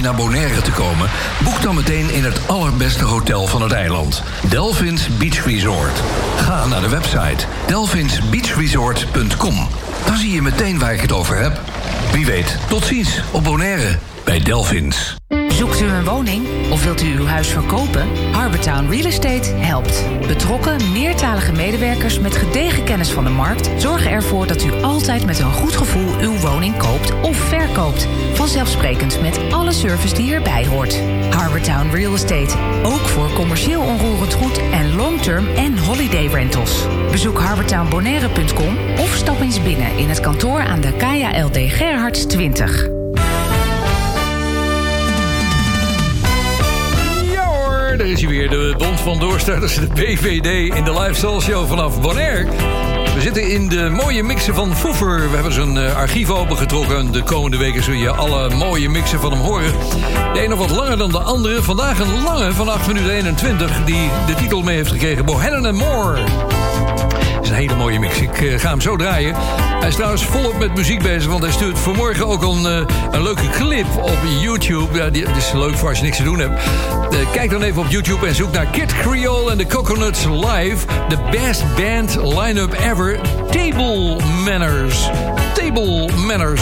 Met 0.04 0.12
vakantie 0.12 0.34
naar 0.34 0.44
Bonaire 0.44 0.63
met 25.22 25.40
een 25.40 25.52
goed 25.52 25.76
gevoel 25.76 26.20
uw 26.20 26.38
woning 26.38 26.78
koopt 26.78 27.22
of 27.22 27.38
verkoopt. 27.38 28.08
Vanzelfsprekend 28.34 29.22
met 29.22 29.40
alle 29.52 29.72
service 29.72 30.16
die 30.16 30.34
erbij 30.34 30.68
hoort. 30.68 31.02
Harbortown 31.30 31.90
Real 31.92 32.14
Estate. 32.14 32.58
Ook 32.84 33.08
voor 33.08 33.34
commercieel 33.34 33.82
onroerend 33.82 34.34
goed 34.34 34.60
en 34.72 34.96
long-term 34.96 35.48
en 35.56 35.78
holiday 35.78 36.28
rentals. 36.28 36.86
Bezoek 37.12 37.40
harbortownbonaire.com 37.40 38.78
of 38.98 39.16
stap 39.16 39.42
eens 39.42 39.64
binnen 39.64 39.98
in 39.98 40.10
het 40.10 40.20
kantoor 40.20 40.60
aan 40.60 40.82
de 40.82 40.92
KJLD 40.92 41.58
Gerhards 41.72 42.26
20. 42.26 42.88
Ja 47.32 47.46
hoor, 47.46 47.98
daar 47.98 48.08
is 48.08 48.20
hij 48.20 48.30
weer. 48.30 48.50
De 48.50 48.76
Bond 48.78 49.00
van 49.00 49.20
Doorstarters, 49.20 49.76
de 49.76 49.88
BVD 49.88 50.76
in 50.76 50.84
de 50.84 51.00
Live 51.00 51.14
Soul 51.14 51.42
Show 51.42 51.68
vanaf 51.68 52.02
Bonaire. 52.02 52.83
We 53.14 53.22
zitten 53.22 53.50
in 53.50 53.70
de 53.70 53.90
mooie 53.90 54.24
mixen 54.24 54.56
van 54.56 54.76
Foever. 54.76 55.30
We 55.30 55.34
hebben 55.36 55.54
zijn 55.54 55.76
uh, 55.76 55.96
archief 55.96 56.30
opengetrokken. 56.30 57.12
De 57.12 57.24
komende 57.24 57.58
weken 57.58 57.84
zul 57.84 57.94
je 57.94 58.10
alle 58.10 58.50
mooie 58.50 58.90
mixen 58.90 59.20
van 59.20 59.32
hem 59.32 59.42
horen. 59.42 59.72
De 60.34 60.44
een 60.44 60.50
nog 60.50 60.60
wat 60.60 60.70
langer 60.70 60.98
dan 60.98 61.12
de 61.12 61.20
andere. 61.20 61.64
Vandaag 61.64 62.00
een 62.00 62.24
lange 62.24 62.54
van 62.54 62.70
8 62.70 62.88
minuten 62.88 63.12
21... 63.12 63.84
die 63.86 64.10
de 64.28 64.34
titel 64.34 64.62
mee 64.62 64.76
heeft 64.76 64.92
gekregen. 64.92 65.26
Bohannon 65.26 65.66
and 65.66 65.78
More. 65.78 66.53
Is 67.44 67.50
een 67.50 67.56
hele 67.56 67.76
mooie 67.76 68.00
mix. 68.00 68.22
Ik 68.22 68.42
uh, 68.42 68.60
ga 68.60 68.70
hem 68.70 68.82
zo 68.82 68.96
draaien. 68.96 69.36
Hij 69.80 69.88
is 69.88 69.96
trouwens 69.96 70.26
volop 70.26 70.60
met 70.60 70.76
muziek 70.76 71.02
bezig... 71.02 71.32
want 71.32 71.44
hij 71.44 71.52
stuurt 71.52 71.80
vanmorgen 71.80 72.28
ook 72.28 72.44
een, 72.44 72.62
uh, 72.62 72.86
een 73.12 73.24
leuke 73.24 73.50
clip 73.50 73.86
op 74.02 74.18
YouTube. 74.40 74.98
Ja, 74.98 75.10
is 75.36 75.52
leuk 75.52 75.78
voor 75.78 75.90
als 75.90 75.98
je 75.98 76.04
niks 76.04 76.18
te 76.18 76.24
doen 76.24 76.40
hebt. 76.40 76.62
Uh, 77.12 77.32
kijk 77.32 77.50
dan 77.50 77.62
even 77.62 77.82
op 77.82 77.88
YouTube 77.88 78.28
en 78.28 78.36
zoek 78.36 78.52
naar 78.52 78.66
Kid 78.66 78.94
Creole 78.94 79.52
en 79.52 79.58
de 79.58 79.68
Coconuts 79.68 80.26
Live. 80.26 80.86
The 81.08 81.18
best 81.32 81.64
band 81.76 82.16
line-up 82.16 82.74
ever. 82.74 83.20
Table 83.52 84.18
Manners. 84.46 85.10
Table 85.54 86.10
Manners. 86.28 86.62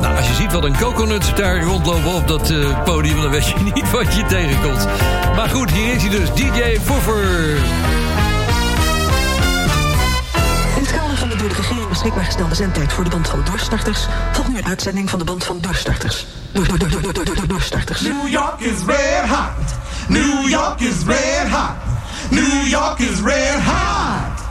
Nou, 0.00 0.16
als 0.16 0.28
je 0.28 0.34
ziet 0.34 0.52
wat 0.52 0.64
een 0.64 0.76
coconut 0.76 1.32
daar 1.36 1.62
rondlopen 1.62 2.14
op 2.14 2.28
dat 2.28 2.52
podium... 2.84 3.22
dan 3.22 3.30
weet 3.30 3.46
je 3.46 3.54
niet 3.74 3.90
wat 3.90 4.14
je 4.14 4.24
tegenkomt. 4.24 4.86
Maar 5.36 5.48
goed, 5.48 5.70
hier 5.70 5.94
is 5.94 6.02
hij 6.02 6.10
dus. 6.10 6.32
DJ 6.34 6.78
Foffer. 6.84 8.07
Door 11.38 11.48
de 11.48 11.54
regering 11.54 11.88
beschikbaar 11.88 12.24
gestelde 12.24 12.54
zendtijd 12.54 12.92
voor 12.92 13.04
de 13.04 13.10
band 13.10 13.28
van 13.28 13.42
doorstarters... 13.44 14.06
volgt 14.32 14.50
nu 14.50 14.58
een 14.58 14.66
uitzending 14.66 15.10
van 15.10 15.18
de 15.18 15.24
band 15.24 15.44
van 15.44 15.60
doorstarters. 15.60 16.26
Door, 16.52 16.68
door, 16.68 16.78
door, 16.78 16.90
door, 16.90 17.02
door, 17.02 17.12
door, 17.24 17.34
door, 17.34 17.46
doorstarters. 17.46 18.00
New 18.00 18.28
York 18.28 18.60
is 18.60 18.84
red 18.86 19.28
hot. 19.28 19.74
New 20.08 20.48
York 20.48 20.80
is 20.80 21.04
red 21.06 21.48
hot. 21.50 21.76
New 22.30 22.66
York 22.66 22.98
is 22.98 23.20
red 23.20 23.60
hot. 23.64 24.46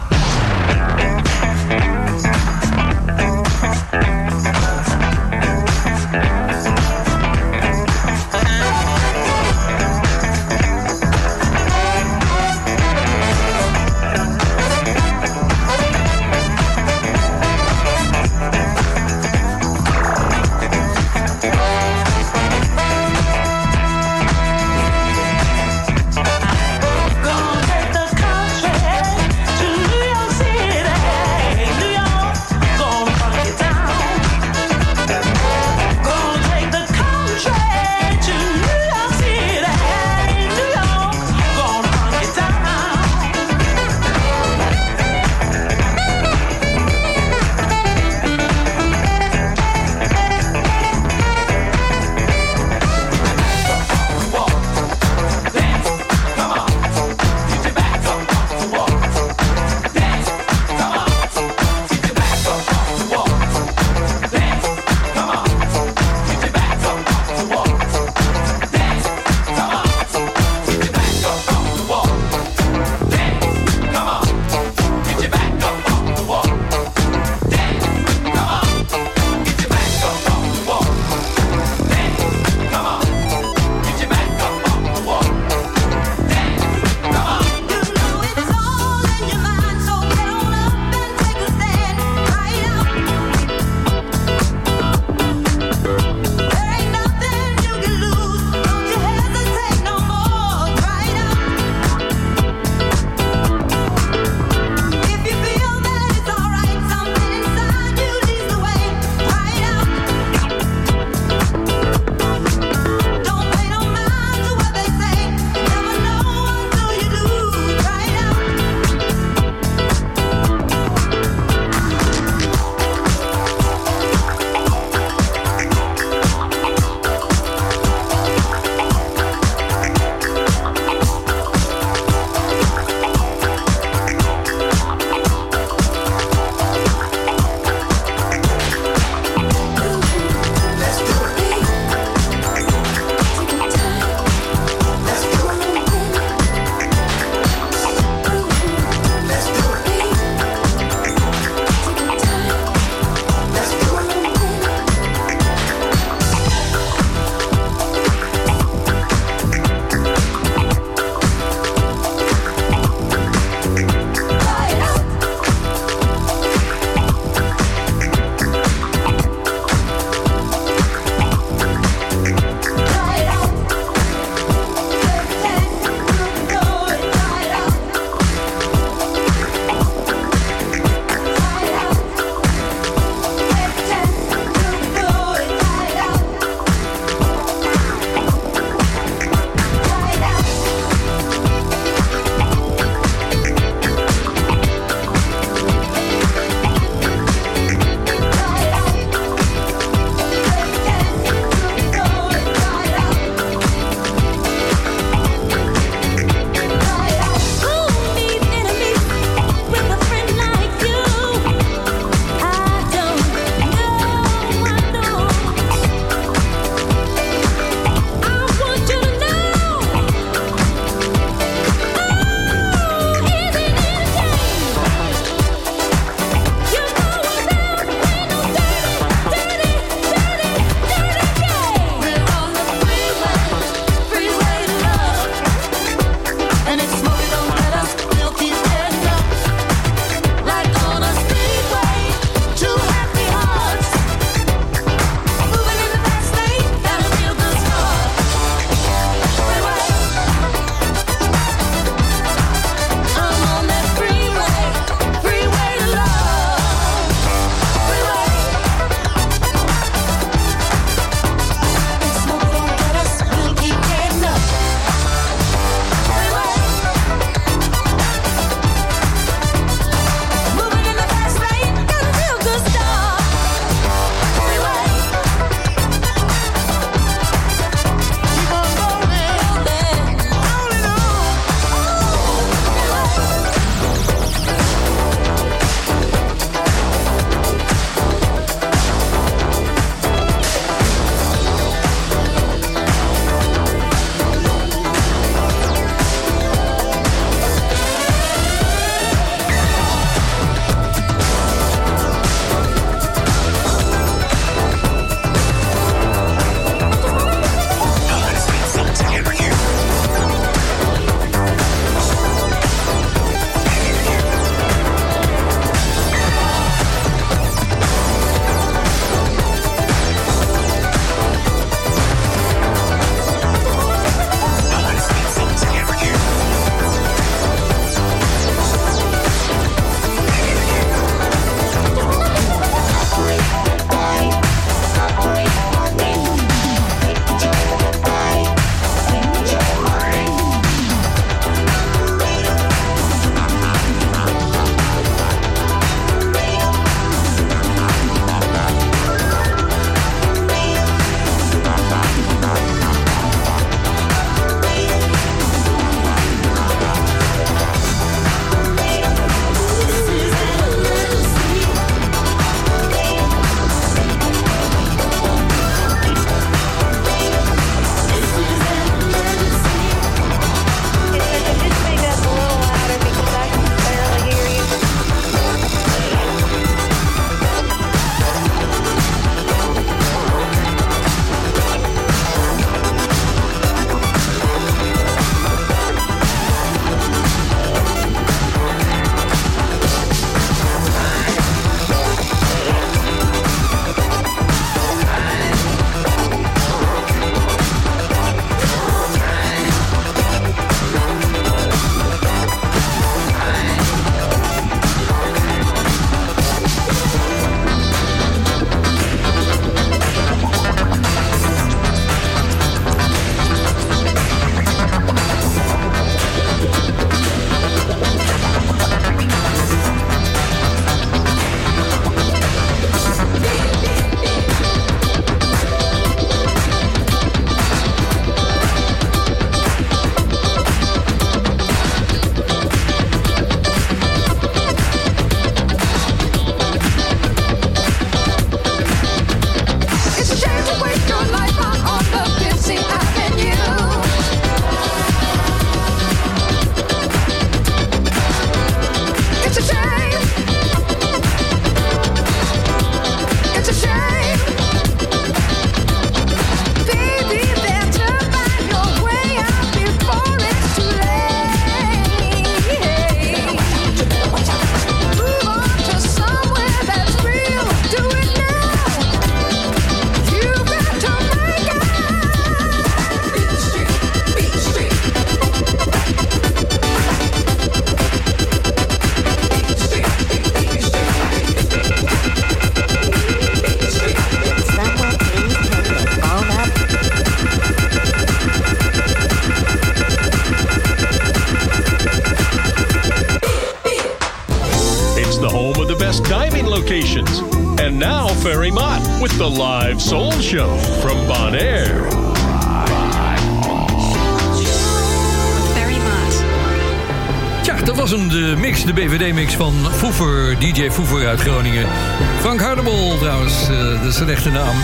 Zijn 514.17 514.29
echte 514.29 514.49
naam. 514.49 514.75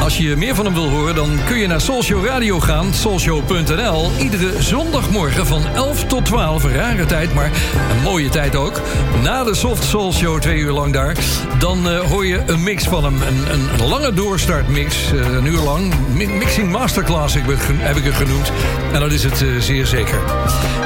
Als 0.00 0.18
je 0.18 0.36
meer 0.36 0.54
van 0.54 0.64
hem 0.64 0.74
wil 0.74 0.88
horen, 0.88 1.07
dan 1.18 1.38
kun 1.46 1.58
je 1.58 1.66
naar 1.66 1.80
Soulshow 1.80 2.26
Radio 2.26 2.60
gaan, 2.60 2.94
soulshow.nl. 2.94 4.10
Iedere 4.18 4.62
zondagmorgen 4.62 5.46
van 5.46 5.62
11 5.74 6.04
tot 6.04 6.24
12, 6.24 6.64
een 6.64 6.72
rare 6.74 7.06
tijd, 7.06 7.34
maar 7.34 7.50
een 7.90 8.02
mooie 8.02 8.28
tijd 8.28 8.56
ook. 8.56 8.80
Na 9.22 9.44
de 9.44 9.54
Soft 9.54 9.84
Soul 9.84 10.12
Show, 10.12 10.40
twee 10.40 10.58
uur 10.58 10.72
lang 10.72 10.92
daar, 10.92 11.16
dan 11.58 11.88
eh, 11.88 11.98
hoor 11.98 12.26
je 12.26 12.42
een 12.46 12.62
mix 12.62 12.84
van 12.84 13.04
hem. 13.04 13.22
Een, 13.22 13.52
een, 13.52 13.88
lange 13.88 14.12
doorstartmix, 14.12 15.12
eh, 15.12 15.34
een 15.34 15.46
uur 15.46 15.58
lang. 15.60 15.92
Mi- 16.12 16.26
Mixing 16.26 16.70
Masterclass 16.70 17.34
heb 17.34 17.96
ik 17.96 18.04
het 18.04 18.14
genoemd. 18.14 18.52
En 18.92 19.00
dat 19.00 19.12
is 19.12 19.22
het 19.24 19.42
eh, 19.42 19.48
zeer 19.58 19.86
zeker. 19.86 20.18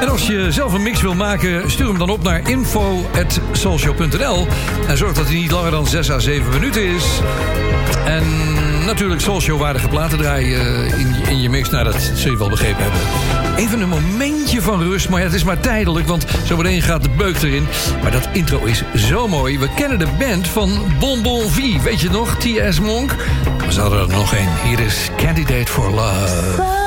En 0.00 0.09
als 0.09 0.26
je 0.26 0.52
zelf 0.52 0.72
een 0.72 0.82
mix 0.82 1.02
wil 1.02 1.14
maken, 1.14 1.70
stuur 1.70 1.88
hem 1.88 1.98
dan 1.98 2.10
op 2.10 2.22
naar 2.22 2.48
info.soulshow.nl. 2.48 4.46
En 4.88 4.96
zorg 4.96 5.12
dat 5.12 5.26
hij 5.26 5.34
niet 5.34 5.50
langer 5.50 5.70
dan 5.70 5.86
6 5.86 6.10
à 6.10 6.18
7 6.18 6.52
minuten 6.52 6.84
is. 6.86 7.04
En 8.04 8.52
natuurlijk 8.84 9.20
Soulshow-waardige 9.20 9.88
platen 9.88 10.18
draaien 10.18 10.60
eh, 10.60 10.98
in, 10.98 11.14
in 11.28 11.40
je 11.40 11.48
mix. 11.50 11.70
Nou, 11.70 11.84
dat 11.84 12.10
zul 12.14 12.30
je 12.30 12.36
wel 12.36 12.48
begrepen 12.48 12.82
hebben. 12.82 13.00
Even 13.56 13.80
een 13.80 13.88
momentje 13.88 14.62
van 14.62 14.82
rust, 14.82 15.09
maar 15.09 15.18
ja, 15.18 15.26
het 15.26 15.34
is 15.34 15.44
maar 15.44 15.60
tijdelijk... 15.60 16.06
want 16.06 16.26
zo 16.46 16.56
meteen 16.56 16.82
gaat 16.82 17.02
de 17.02 17.09
beuk 17.09 17.42
erin. 17.42 17.66
Maar 18.02 18.10
dat 18.10 18.28
intro 18.32 18.64
is 18.64 18.82
zo 18.94 19.28
mooi. 19.28 19.59
We 19.59 19.68
kennen 19.74 19.98
de 19.98 20.09
band 20.18 20.48
van 20.48 20.82
Bon 20.98 21.22
Bon 21.22 21.50
Vie. 21.50 21.80
Weet 21.80 22.00
je 22.00 22.10
nog, 22.10 22.36
T.S. 22.36 22.80
Monk? 22.80 23.16
We 23.66 23.72
zouden 23.72 24.00
er 24.00 24.09
nog 24.09 24.32
een. 24.32 24.48
Hier 24.64 24.80
is 24.80 25.10
Candidate 25.16 25.72
for 25.72 25.90
Love. 25.90 26.81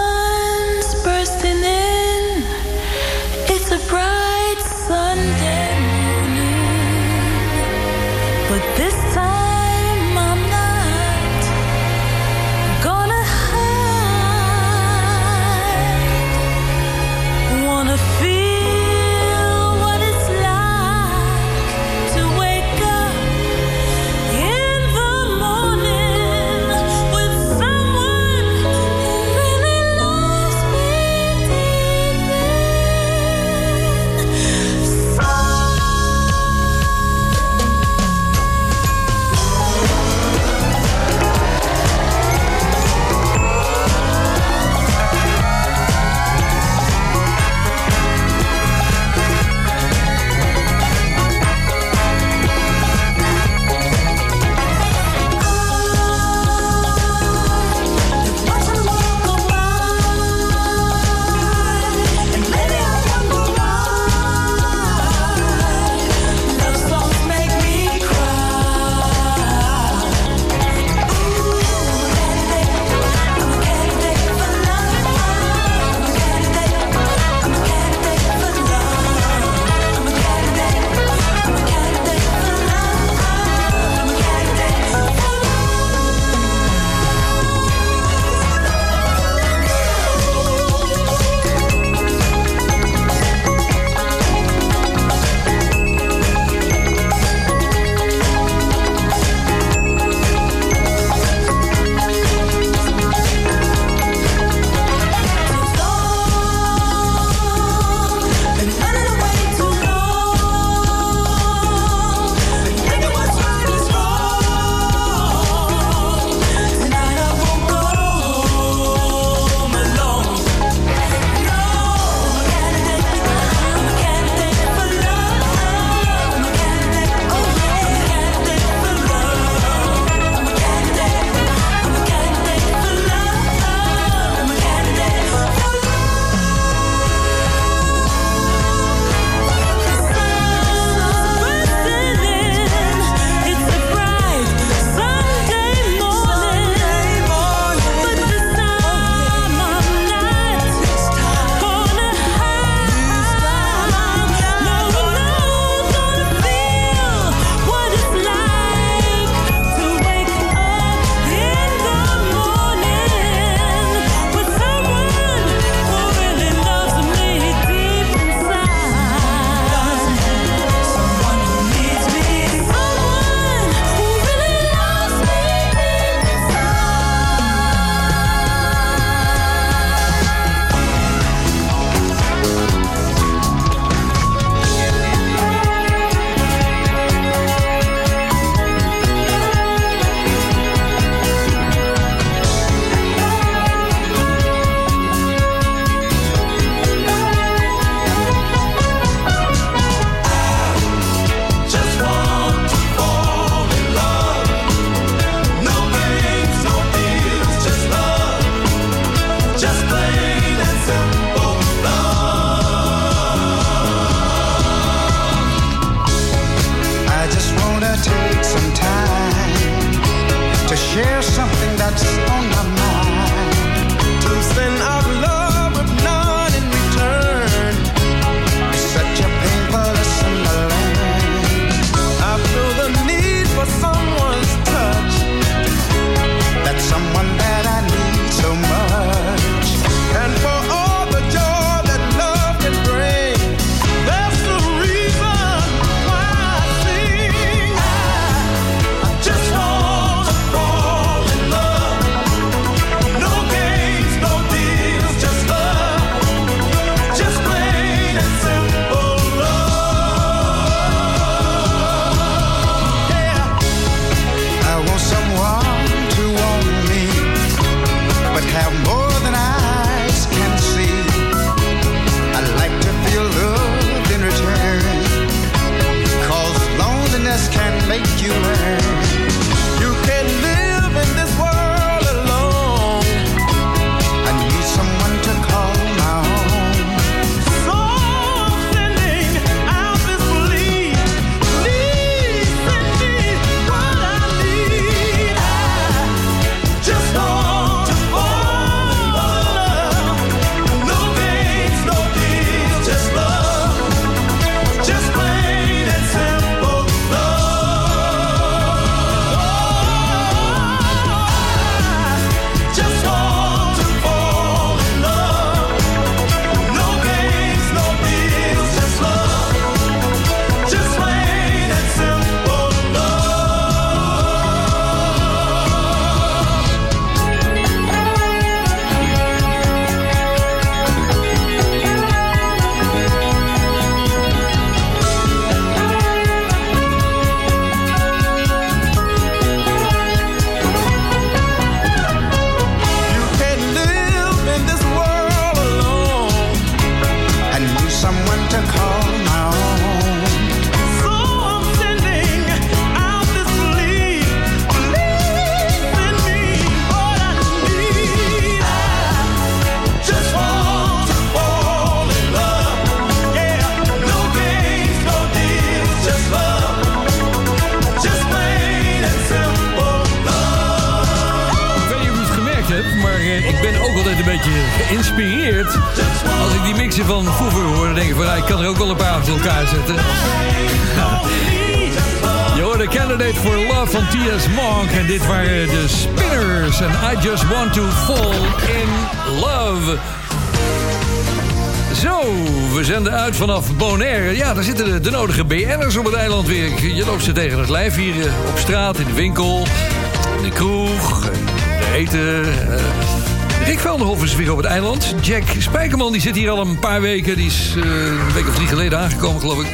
Die 407.24 407.46
is 407.46 407.74
eh, 407.78 408.06
een 408.06 408.34
week 408.34 408.48
of 408.48 408.56
drie 408.56 408.68
geleden 408.68 409.00
aangekomen, 409.00 409.42
geloof 409.42 409.60
ik. 409.60 409.68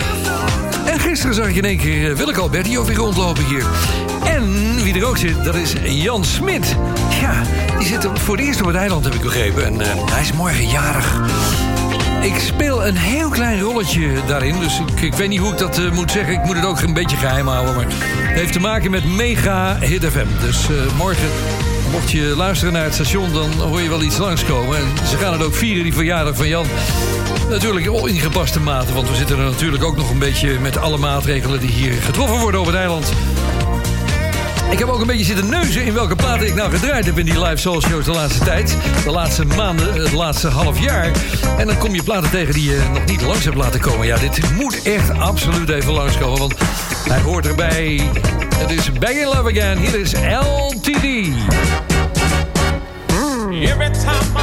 En 0.86 1.00
gisteren 1.00 1.36
zag 1.36 1.48
ik 1.48 1.56
in 1.56 1.66
één 1.66 1.78
keer 1.78 2.12
eh, 2.12 2.18
Willeke 2.18 2.42
Alberti 2.42 2.80
weer 2.80 2.96
rondlopen 2.96 3.46
hier. 3.46 3.66
En 4.24 4.76
wie 4.84 5.00
er 5.00 5.06
ook 5.06 5.18
zit, 5.18 5.44
dat 5.44 5.56
is 5.56 5.74
Jan 5.84 6.26
Smit. 6.26 6.76
Ja, 7.22 7.44
die 7.78 7.88
zit 7.88 8.08
voor 8.14 8.38
het 8.38 8.46
eerst 8.46 8.62
op 8.62 8.68
het 8.68 8.76
eiland, 8.76 9.04
heb 9.04 9.14
ik 9.14 9.22
begrepen. 9.22 9.66
En 9.66 9.82
eh, 9.82 9.88
hij 10.12 10.22
is 10.22 10.32
morgen 10.32 10.68
jarig. 10.68 11.22
Ik 12.22 12.40
speel 12.40 12.86
een 12.86 12.98
heel 12.98 13.30
klein 13.30 13.60
rolletje 13.60 14.10
daarin. 14.28 14.60
Dus 14.60 14.80
ik, 14.80 15.02
ik 15.02 15.14
weet 15.14 15.30
niet 15.30 15.40
hoe 15.40 15.52
ik 15.52 15.58
dat 15.58 15.92
moet 15.94 16.12
zeggen. 16.12 16.34
Ik 16.34 16.44
moet 16.44 16.56
het 16.56 16.66
ook 16.66 16.82
een 16.82 16.94
beetje 16.94 17.18
geheim 17.18 17.48
houden. 17.48 17.76
Maar 17.76 17.86
het 17.86 18.40
heeft 18.40 18.54
te 18.54 18.60
maken 18.60 18.92
met 18.92 19.06
Mega 19.06 19.78
Hit 19.80 20.06
FM. 20.06 20.46
Dus 20.46 20.68
morgen, 20.98 21.30
mocht 21.92 22.12
je 22.12 22.34
luisteren 22.36 22.74
naar 22.74 22.84
het 22.84 22.94
station... 22.94 23.34
dan 23.34 23.52
hoor 23.52 23.82
je 23.82 23.90
wel 23.90 24.04
iets 24.04 24.18
langskomen. 24.18 24.78
En 24.78 25.08
ze 25.08 25.18
gaan 25.18 25.34
het 25.34 25.44
ook 25.44 25.56
vieren, 25.56 25.84
die 25.84 25.94
verjaardag 25.94 26.36
van 26.36 26.48
Jan. 26.48 26.66
Natuurlijk 27.50 27.86
in 27.86 28.20
gepaste 28.20 28.60
mate. 28.60 28.94
Want 28.94 29.10
we 29.10 29.16
zitten 29.16 29.38
er 29.38 29.44
natuurlijk 29.44 29.84
ook 29.84 29.96
nog 29.96 30.10
een 30.10 30.20
beetje... 30.20 30.60
met 30.60 30.78
alle 30.78 30.98
maatregelen 30.98 31.60
die 31.60 31.70
hier 31.70 31.94
getroffen 31.94 32.40
worden 32.40 32.60
op 32.60 32.66
het 32.66 32.76
eiland. 32.76 33.14
Ik 34.72 34.80
heb 34.80 34.88
ook 34.88 35.02
een 35.02 35.08
beetje 35.08 35.26
zitten 35.26 35.50
neuzen 35.50 35.84
in 35.84 35.94
welke 35.94 36.16
platen 36.16 36.48
ik 36.48 36.56
nou 36.56 36.72
gedraaid 36.72 37.06
heb 37.06 37.18
in 37.18 37.26
die 37.26 37.44
live 37.44 37.58
soul 37.58 37.82
shows 37.82 38.06
de 38.06 38.12
laatste 38.12 38.44
tijd. 38.44 38.78
De 39.04 39.12
laatste 39.12 39.46
maanden, 39.46 39.94
het 39.94 40.12
laatste 40.12 40.48
half 40.48 40.80
jaar. 40.80 41.12
En 41.58 41.68
dan 41.68 41.78
kom 41.78 41.96
je 41.96 42.04
platen 42.04 42.30
tegen 42.30 42.54
die 42.54 42.70
je 42.70 42.82
nog 42.94 43.06
niet 43.06 43.22
langs 43.22 43.44
hebt 43.44 43.56
laten 43.56 43.80
komen. 43.80 44.08
Ja, 44.08 44.18
dit 44.18 44.52
moet 44.56 44.82
echt 44.82 45.18
absoluut 45.20 45.70
even 45.70 45.94
langskomen, 45.94 46.40
want 46.40 46.54
hij 47.10 47.20
hoort 47.20 47.48
erbij. 47.48 48.02
Het 48.56 48.72
is 48.72 48.92
Back 48.92 49.10
in 49.10 49.26
Love 49.26 49.50
Again. 49.50 49.78
Hier 49.78 50.00
is 50.00 50.14
LTD. 50.14 51.04
Every 53.52 53.90
time 53.90 54.41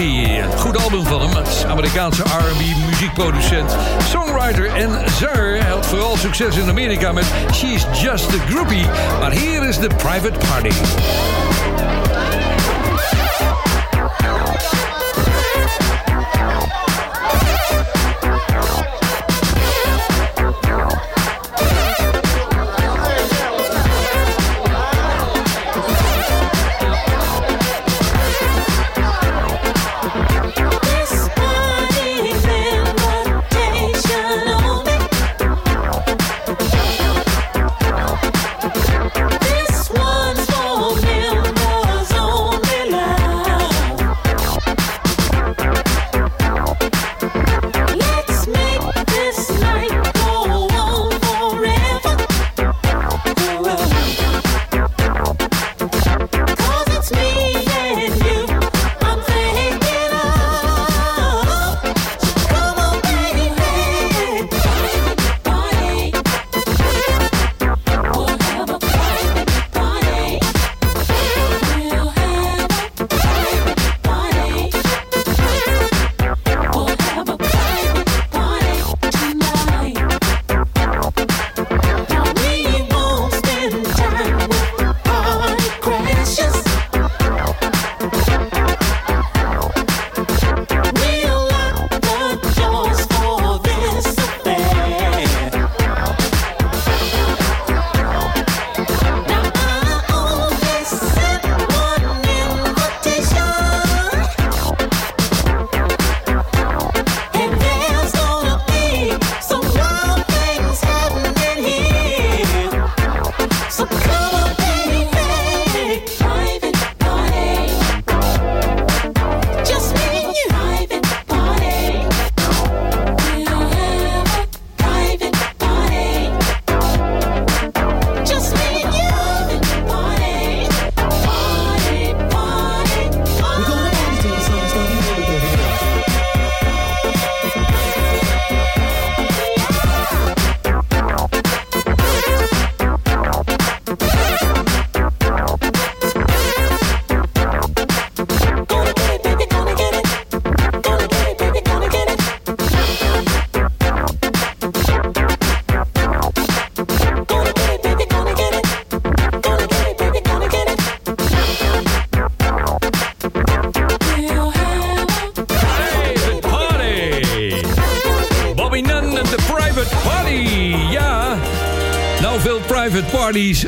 Een 0.00 0.58
goed 0.58 0.82
album 0.82 1.04
van 1.04 1.20
hem. 1.20 1.44
Amerikaanse 1.68 2.22
R&B 2.22 2.86
muziekproducent, 2.86 3.76
songwriter 4.08 4.74
en 4.74 5.10
zanger. 5.10 5.60
Hij 5.60 5.70
had 5.70 5.86
vooral 5.86 6.16
succes 6.16 6.56
in 6.56 6.68
Amerika 6.68 7.12
met 7.12 7.24
She's 7.54 7.86
Just 8.00 8.28
a 8.28 8.38
Groupie. 8.48 8.86
Maar 9.20 9.30
hier 9.30 9.68
is 9.68 9.78
de 9.78 9.88
Private 9.96 10.38
Party. 10.48 10.70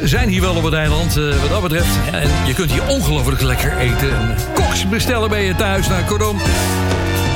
Zijn 0.03 0.29
hier 0.29 0.41
wel 0.41 0.55
op 0.55 0.63
het 0.63 0.75
eiland, 0.75 1.17
eh, 1.17 1.41
wat 1.41 1.51
dat 1.51 1.63
betreft. 1.63 1.97
En 2.13 2.31
je 2.47 2.55
kunt 2.55 2.73
hier 2.73 2.87
ongelooflijk 2.87 3.43
lekker 3.43 3.79
eten. 3.79 4.11
En 4.11 4.37
koks 4.55 4.89
bestellen 4.89 5.29
bij 5.29 5.45
je 5.45 5.55
thuis. 5.55 5.89
Nou, 5.89 6.05
kortom, 6.05 6.39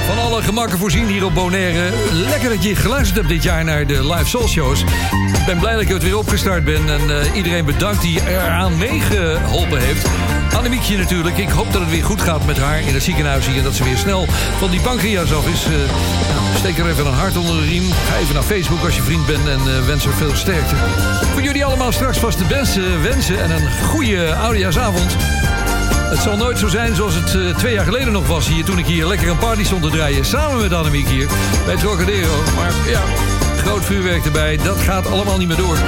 van 0.06 0.18
alle 0.18 0.42
gemakken 0.42 0.78
voorzien 0.78 1.06
hier 1.06 1.24
op 1.24 1.34
Bonaire. 1.34 1.90
Lekker 2.12 2.48
dat 2.48 2.62
je 2.62 2.76
geluisterd 2.76 3.16
hebt 3.16 3.28
dit 3.28 3.42
jaar 3.42 3.64
naar 3.64 3.86
de 3.86 4.06
live 4.06 4.28
soul 4.28 4.48
shows. 4.48 4.80
Ik 5.40 5.46
ben 5.46 5.58
blij 5.58 5.72
dat 5.72 5.82
ik 5.82 5.88
het 5.88 6.02
weer 6.02 6.18
opgestart 6.18 6.64
ben. 6.64 6.88
En 6.88 7.20
eh, 7.20 7.36
iedereen 7.36 7.64
bedankt 7.64 8.02
die 8.02 8.20
eraan 8.28 8.78
meegeholpen 8.78 9.80
heeft. 9.80 10.08
Annemiekje 10.58 10.96
natuurlijk. 10.96 11.38
Ik 11.38 11.48
hoop 11.48 11.72
dat 11.72 11.80
het 11.80 11.90
weer 11.90 12.04
goed 12.04 12.20
gaat 12.20 12.46
met 12.46 12.58
haar 12.58 12.80
in 12.80 12.94
het 12.94 13.02
ziekenhuis 13.02 13.46
hier. 13.46 13.56
En 13.56 13.62
dat 13.62 13.74
ze 13.74 13.84
weer 13.84 13.96
snel 13.96 14.26
van 14.58 14.70
die 14.70 14.80
pancreas 14.80 15.32
af 15.32 15.48
is. 15.48 15.66
Nou, 15.66 16.56
steek 16.56 16.78
er 16.78 16.88
even 16.88 17.06
een 17.06 17.12
hart 17.12 17.36
onder 17.36 17.56
de 17.56 17.64
riem. 17.64 17.92
Ga 17.92 18.16
even 18.16 18.34
naar 18.34 18.42
Facebook 18.42 18.84
als 18.84 18.96
je 18.96 19.02
vriend 19.02 19.26
bent. 19.26 19.48
En 19.48 19.60
eh, 19.60 19.86
wens 19.86 20.04
er 20.04 20.12
veel 20.12 20.34
sterkte. 20.34 20.74
Voor 21.32 21.42
jullie 21.42 21.64
allemaal 21.64 21.92
straks 21.92 22.18
vast 22.18 22.38
de 22.38 22.44
beste 22.44 22.98
wensen. 22.98 23.42
En 23.42 23.50
een 23.50 23.70
goede 23.82 24.34
oudejaarsavond. 24.34 25.16
Het 26.10 26.20
zal 26.20 26.36
nooit 26.36 26.58
zo 26.58 26.68
zijn 26.68 26.94
zoals 26.94 27.14
het 27.14 27.34
eh, 27.34 27.56
twee 27.56 27.74
jaar 27.74 27.84
geleden 27.84 28.12
nog 28.12 28.26
was 28.26 28.48
hier... 28.48 28.64
toen 28.64 28.78
ik 28.78 28.86
hier 28.86 29.06
lekker 29.06 29.28
een 29.28 29.38
party 29.38 29.64
stond 29.64 29.82
te 29.82 29.90
draaien. 29.90 30.24
Samen 30.24 30.60
met 30.60 30.72
Annemiek 30.72 31.08
hier 31.08 31.28
bij 31.66 31.76
Trocadero. 31.76 32.42
Maar 32.56 32.72
ja, 32.86 33.02
groot 33.56 33.84
vuurwerk 33.84 34.24
erbij. 34.24 34.56
Dat 34.56 34.80
gaat 34.80 35.06
allemaal 35.06 35.38
niet 35.38 35.48
meer 35.48 35.56
door. 35.56 35.78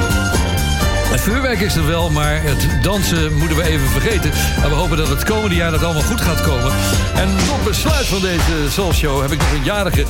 Vuurwerk 1.21 1.61
is 1.61 1.77
er 1.77 1.87
wel, 1.87 2.11
maar 2.11 2.43
het 2.43 2.83
dansen 2.83 3.35
moeten 3.35 3.57
we 3.57 3.63
even 3.63 3.87
vergeten. 3.87 4.31
En 4.63 4.69
we 4.69 4.75
hopen 4.75 4.97
dat 4.97 5.09
het 5.09 5.25
komende 5.25 5.55
jaar 5.55 5.71
dat 5.71 5.85
allemaal 5.85 6.03
goed 6.03 6.21
gaat 6.21 6.41
komen. 6.41 6.73
En 7.15 7.29
tot 7.49 7.65
besluit 7.65 8.07
van 8.07 8.21
deze 8.21 8.71
Soul 8.71 8.93
Show 8.93 9.21
heb 9.23 9.31
ik 9.31 9.39
nog 9.39 9.53
een 9.53 9.65
jarige. 9.65 10.05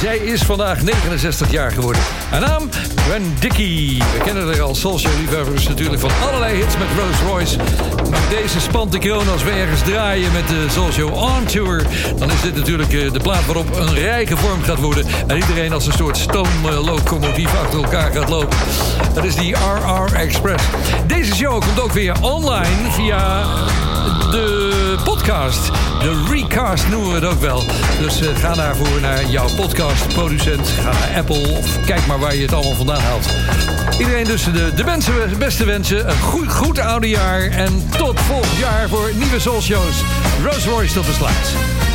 Zij 0.00 0.16
is 0.16 0.42
vandaag 0.42 0.82
69 0.82 1.50
jaar 1.50 1.70
geworden. 1.72 2.02
Haar 2.30 2.40
naam? 2.40 2.68
Gwen 3.04 3.36
Dickey. 3.40 4.02
We 4.12 4.20
kennen 4.24 4.46
haar 4.46 4.62
als 4.62 4.80
Soul 4.80 4.98
Show 4.98 5.12
liefhebbers 5.20 5.68
natuurlijk 5.68 6.00
van 6.00 6.10
allerlei 6.22 6.56
hits 6.56 6.76
met 6.76 6.86
Rolls 6.98 7.20
Royce. 7.32 7.56
Maar 8.10 8.20
deze 8.28 8.60
spant 8.60 8.92
de 8.92 9.12
als 9.12 9.42
we 9.42 9.50
ergens 9.50 9.82
draaien 9.82 10.32
met 10.32 10.48
de 10.48 10.66
Soul 10.70 10.92
Show 10.92 11.14
On 11.14 11.44
Tour. 11.44 11.86
Dan 12.18 12.30
is 12.30 12.40
dit 12.40 12.56
natuurlijk 12.56 12.92
eh, 12.92 13.12
de 13.12 13.20
plaat 13.20 13.46
waarop 13.46 13.76
een 13.76 13.94
rij 13.94 14.26
gevormd 14.26 14.64
gaat 14.64 14.80
worden. 14.80 15.06
En 15.26 15.36
iedereen 15.36 15.72
als 15.72 15.86
een 15.86 15.92
soort 15.92 16.16
stoomlocomotief 16.16 17.60
achter 17.60 17.82
elkaar 17.82 18.12
gaat 18.12 18.28
lopen. 18.28 18.58
Dat 19.14 19.24
is 19.24 19.34
die 19.34 19.54
RR 19.54 20.14
Express. 20.14 20.64
Deze 21.06 21.34
show 21.34 21.60
komt 21.60 21.80
ook 21.80 21.92
weer 21.92 22.14
online 22.22 22.90
via 22.90 23.42
de 24.30 24.96
podcast. 25.04 25.70
De 26.04 26.24
recast 26.30 26.88
noemen 26.88 27.08
we 27.08 27.14
het 27.14 27.24
ook 27.24 27.40
wel. 27.40 27.62
Dus 27.98 28.20
eh, 28.20 28.36
ga 28.36 28.54
daarvoor 28.54 29.00
naar 29.00 29.24
jouw 29.24 29.48
podcastproducent. 29.56 30.68
Ga 30.68 30.92
naar 30.92 31.18
Apple 31.18 31.48
of 31.48 31.84
kijk 31.84 32.06
maar 32.06 32.18
waar 32.18 32.34
je 32.34 32.42
het 32.42 32.52
allemaal 32.52 32.74
vandaan 32.74 33.00
haalt. 33.00 33.26
Iedereen 33.98 34.24
dus 34.24 34.44
de, 34.44 34.72
de 34.74 35.36
beste 35.38 35.64
wensen. 35.64 36.08
Een 36.08 36.20
goed, 36.20 36.52
goed 36.52 36.78
oude 36.78 37.08
jaar. 37.08 37.42
En 37.42 37.88
tot 37.96 38.20
volgend 38.20 38.58
jaar 38.58 38.88
voor 38.88 39.10
nieuwe 39.14 39.40
Soul 39.40 39.60
Shows. 39.60 40.02
Rose 40.44 40.70
Royce 40.70 40.94
tot 40.94 41.06
besluit. 41.06 41.93